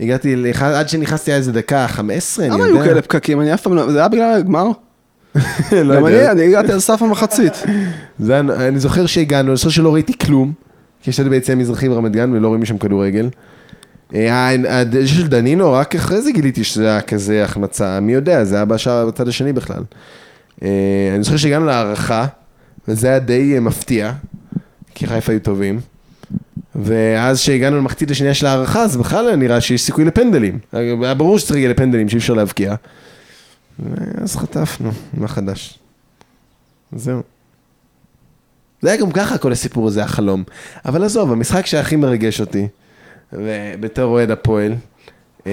[0.00, 2.80] הגעתי, עד שנכנסתי היה איזה דקה, 15, אני למה יודע.
[2.80, 3.40] היו כאלה פקקים?
[3.40, 3.92] אני אף פעם לא...
[3.92, 4.70] זה היה בגלל הגמר?
[5.72, 6.06] לא גם.
[6.06, 7.52] אני, אני הגעתי על סף המחצית.
[8.30, 10.52] אני זוכר שהגענו, אני זוכר שלא ראיתי כלום,
[11.02, 13.28] כי ישבתי ביציע המזרחי ברמת גן ולא רואים משם כדורגל.
[14.14, 14.50] אה,
[15.06, 19.06] של דנינו, רק אחרי זה גיליתי שזה היה כזה החמצה, מי יודע, זה היה בשער
[19.06, 19.82] בצד השני בכלל.
[20.62, 20.68] אה,
[21.14, 22.26] אני זוכר שהגענו להערכה,
[22.88, 24.12] וזה היה די אה, מפתיע,
[24.94, 25.80] כי חיפה היו טובים.
[26.74, 30.58] ואז שהגענו למחצית השנייה של ההערכה, אז בכלל נראה שיש סיכוי לפנדלים.
[30.72, 32.74] היה ברור שצריך להגיע לפנדלים, שאי אפשר להבקיע.
[34.22, 35.78] אז חטפנו, מה חדש?
[36.92, 37.22] זהו.
[38.82, 40.44] זה היה גם ככה כל הסיפור הזה, החלום.
[40.84, 42.68] אבל עזוב, המשחק שהכי מרגש אותי,
[43.32, 44.74] ובתור אוהד הפועל,
[45.46, 45.50] אמ,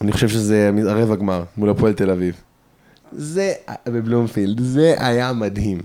[0.00, 2.34] אני חושב שזה הרבע גמר מול הפועל תל אביב.
[3.12, 3.52] זה,
[3.86, 5.78] בבלומפילד, זה היה מדהים.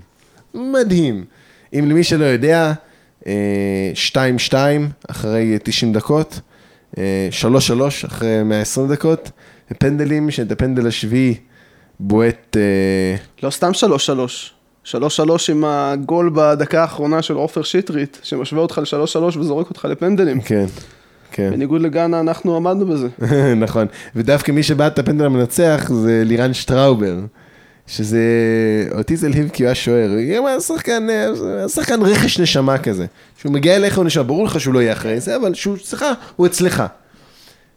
[0.54, 1.26] מדהים.
[1.74, 2.74] אם למי שלא יודע,
[3.28, 4.54] אה, 2-2
[5.08, 6.40] אחרי 90 דקות,
[6.98, 9.32] אה, 3-3 אחרי 120 דקות,
[9.72, 11.36] ופנדלים, שאת הפנדל השביעי
[12.00, 12.58] בועט...
[12.58, 14.54] אה, לא סתם שלוש שלוש.
[14.84, 19.86] שלוש שלוש עם הגול בדקה האחרונה של עופר שטרית, שמשווה אותך לשלוש שלוש וזורק אותך
[19.86, 20.42] לפנדלים.
[20.42, 20.66] כן,
[21.32, 21.50] כן.
[21.52, 23.08] בניגוד לגאנה, אנחנו עמדנו בזה.
[23.66, 27.16] נכון, ודווקא מי שבעט את הפנדל המנצח זה לירן שטראובר,
[27.88, 28.20] שזה,
[28.92, 33.06] אותי זה הלהיב כי הוא היה שוער, הוא היה שחקן, אה, שחקן רכש נשמה כזה,
[33.38, 36.06] שהוא מגיע אליך הוא נשמה, ברור לך שהוא לא יהיה אחרי זה, אבל שהוא אצלך,
[36.36, 36.84] הוא אצלך.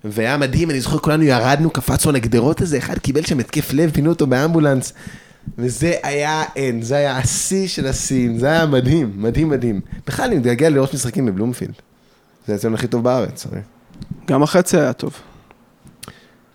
[0.05, 3.91] והיה מדהים, אני זוכר, כולנו ירדנו, קפצנו על הגדרות הזה, אחד קיבל שם התקף לב,
[3.91, 4.93] פינו אותו באמבולנס,
[5.59, 9.81] וזה היה אין, זה היה השיא של השיאים, זה היה מדהים, מדהים מדהים.
[10.07, 11.75] בכלל, אני מתגעגע לראות משחקים בבלומפילד.
[12.47, 13.61] זה הציון הכי טוב בארץ, הרי.
[14.27, 15.15] גם החצי היה טוב.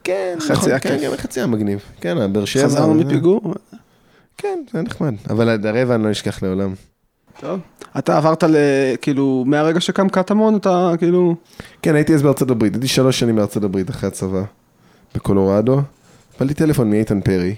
[0.03, 0.97] כן, החצי נכון, היה כן.
[1.05, 1.79] גם החצי היה מגניב.
[2.01, 2.65] כן, הבאר שבע.
[2.65, 3.53] חזרנו מפיגור.
[4.37, 5.13] כן, זה היה נחמד.
[5.29, 6.73] אבל הרבע אני לא אשכח לעולם.
[7.39, 7.59] טוב.
[7.97, 8.55] אתה עברת ל...
[9.01, 11.35] כאילו, מהרגע שקם קטמון, אתה כאילו...
[11.81, 14.43] כן, הייתי אז בארצות הברית, הייתי שלוש שנים בארצות הברית אחרי הצבא,
[15.15, 15.81] בקולורדו.
[16.37, 17.55] קיבלתי טלפון מאיתן פרי,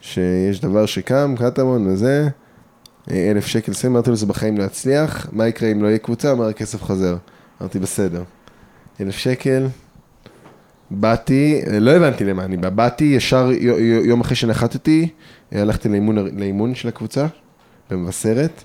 [0.00, 2.28] שיש דבר שקם, קטמון וזה,
[3.10, 5.98] אה, אלף שקל שים, אמרתי לו זה בחיים לא יצליח, מה יקרה אם לא יהיה
[5.98, 6.32] קבוצה?
[6.32, 7.16] אמר הכסף חוזר.
[7.60, 8.22] אמרתי בסדר.
[9.00, 9.66] אלף שקל,
[10.90, 13.50] באתי, אה, לא הבנתי למה אני בא, באתי ישר
[14.04, 15.08] יום אחרי שנחתתי,
[15.52, 17.26] הלכתי לאימון, לאימון של הקבוצה,
[17.90, 18.64] במבשרת,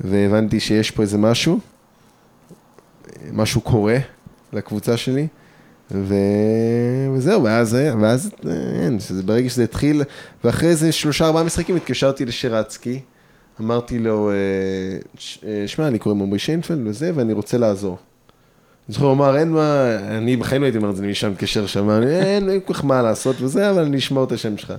[0.00, 1.58] והבנתי שיש פה איזה משהו,
[3.32, 3.98] משהו קורה
[4.52, 5.26] לקבוצה שלי,
[5.90, 6.14] ו...
[7.14, 8.30] וזהו, ואז, ואז
[8.82, 10.02] אין, שזה, ברגע שזה התחיל,
[10.44, 13.00] ואחרי איזה שלושה ארבעה משחקים התקשרתי לשרצקי,
[13.60, 14.34] אמרתי לו, אה,
[15.48, 17.98] אה, שמע, אני קוראים עמרי שיינפלד וזה, ואני רוצה לעזור.
[18.88, 21.30] אני זוכר, הוא אמר, אין מה, אני בחיים לא הייתי אומר את זה למי שם
[21.30, 24.56] מתקשר שם, אני, אין, אין כל כך מה לעשות וזה, אבל אני אשמור את השם
[24.56, 24.72] שלך.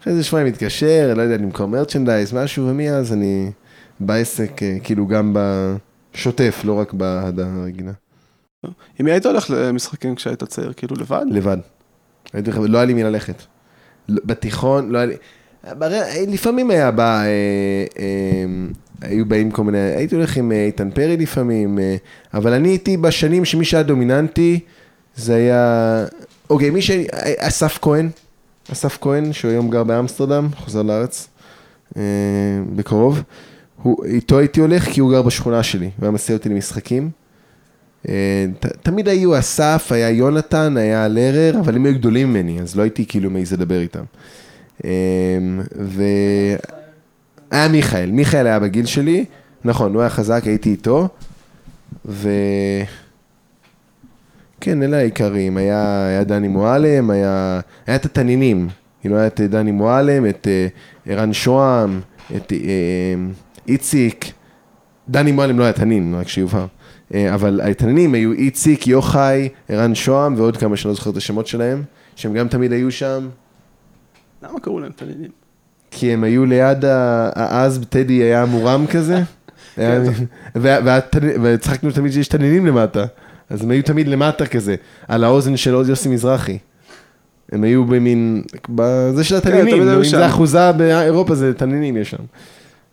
[0.00, 3.50] אחרי איזה שבועיים מתקשר, לא יודע, למכור מרצ'נדייז, משהו, ומאז אני
[4.06, 7.92] בעסק, אה, כאילו גם בשוטף, לא רק באהדה הרגילה.
[8.98, 10.72] עם מי היית הולך למשחקים כשהיית צעיר?
[10.76, 11.24] כאילו, לבד?
[11.30, 11.56] לבד.
[12.32, 13.42] הייתי לא היה לי מי ללכת.
[14.08, 15.16] לא- בתיכון, לא היה לי...
[16.28, 17.26] לפעמים היה בא, אה,
[17.98, 18.44] אה,
[19.00, 21.96] היו באים כל מיני, הייתי הולך עם איתן פרי לפעמים, אה,
[22.34, 24.60] אבל אני הייתי בשנים שמי שהיה דומיננטי,
[25.16, 26.04] זה היה,
[26.50, 26.90] אוקיי, מי ש...
[27.38, 28.08] אסף כהן,
[28.72, 31.28] אסף כהן, שהוא היום גר באמסטרדם, חוזר לארץ,
[31.96, 32.02] אה,
[32.76, 33.22] בקרוב,
[33.82, 37.10] הוא, איתו הייתי הולך כי הוא גר בשכונה שלי, הוא היה מסיע אותי למשחקים.
[38.08, 42.76] אה, ת, תמיד היו אסף, היה יונתן, היה לרר, אבל הם היו גדולים ממני, אז
[42.76, 44.04] לא הייתי כאילו מעז לדבר איתם.
[44.84, 44.90] אה,
[45.78, 46.02] ו...
[47.50, 49.24] היה מיכאל, מיכאל היה בגיל שלי,
[49.64, 51.08] נכון, הוא היה חזק, הייתי איתו,
[52.06, 52.28] ו...
[54.60, 58.68] כן, אלה העיקרים, היה, היה דני מועלם, היה, היה את התנינים,
[59.00, 60.66] כאילו היה את דני מועלם, את אה,
[61.06, 62.00] ערן שוהם,
[62.36, 62.58] את אה,
[63.68, 64.24] איציק,
[65.08, 66.66] דני מועלם לא היה תנין, רק שיובהר.
[67.14, 71.46] אה, אבל התננים היו איציק, יוחאי, ערן שוהם ועוד כמה שאני לא זוכר את השמות
[71.46, 71.82] שלהם,
[72.16, 73.28] שהם גם תמיד היו שם,
[74.42, 75.30] למה קראו להם תנינים?
[75.90, 79.22] כי הם היו ליד ה- אז טדי היה מורם כזה,
[80.56, 83.04] והתנ- וצחקנו תמיד שיש תנינים למטה,
[83.50, 84.74] אז הם היו תמיד למטה כזה,
[85.08, 86.58] על האוזן של עוד יוסי מזרחי.
[87.52, 90.04] הם היו במין, בזה של התנינים, תמיד היו אם.
[90.04, 92.22] זה אחוזה באירופה זה תנינים יש שם.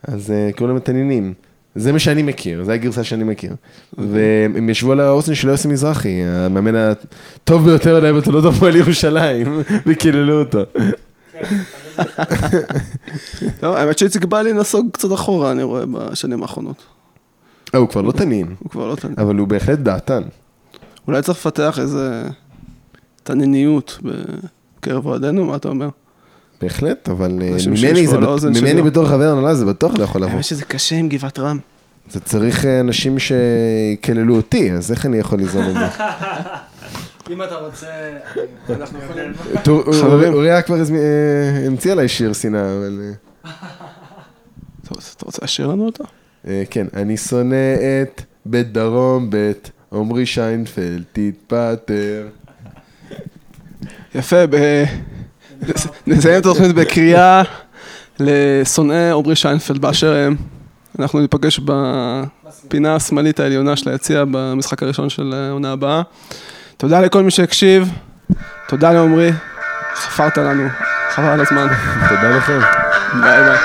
[0.03, 1.33] אז אה, קוראים להם תנינים.
[1.75, 3.55] זה מה שאני מכיר, זו הגרסה שאני מכיר.
[3.97, 10.39] והם ישבו על האוזן של יוסי מזרחי, המאמן הטוב ביותר עליהם בתולדות הפועל ירושלים, וקיללו
[10.39, 10.59] אותו.
[13.59, 16.83] טוב, האמת שאיציק בא לי נסוג קצת אחורה, אני רואה בשנים האחרונות.
[17.75, 18.55] אה, הוא כבר לא תנין.
[18.59, 19.15] הוא כבר לא תנין.
[19.17, 20.21] אבל הוא בהחלט דעתן.
[21.07, 22.23] אולי צריך לפתח איזה
[23.23, 25.89] תניניות בקרב אוהדינו, מה אתה אומר?
[26.61, 28.17] בהחלט, אבל אה, ממני, זה,
[28.49, 28.81] ממני.
[28.81, 30.33] בתור חבר הנהלה זה בטוח לא יכול לבוא.
[30.33, 31.59] האמת שזה קשה עם גבעת רם.
[32.11, 36.03] זה צריך אה, אנשים שיקללו אותי, אז איך אני יכול ליזום את זה?
[37.33, 37.87] אם אתה רוצה...
[38.69, 39.33] אנחנו יכולים...
[40.33, 42.99] אוריה כבר אה, המציא עליי שיר שנאה, אבל...
[44.83, 46.03] אתה רוצה לשיר לנו אותו?
[46.69, 52.27] כן, אני שונא את בית דרום, בית עמרי שיינפלד, תתפטר.
[54.15, 54.83] יפה, ב...
[56.07, 57.41] נסיים את התוכנית בקריאה
[58.19, 60.35] לשונאי עמרי שיינפלד באשר הם.
[60.99, 66.01] אנחנו ניפגש בפינה השמאלית העליונה של היציע במשחק הראשון של העונה הבאה.
[66.77, 67.91] תודה לכל מי שהקשיב,
[68.67, 69.31] תודה לעמרי,
[69.95, 70.67] חפרת לנו,
[71.09, 71.67] חבל על הזמן.
[72.09, 72.59] תודה לכם.
[73.21, 73.57] ביי ביי.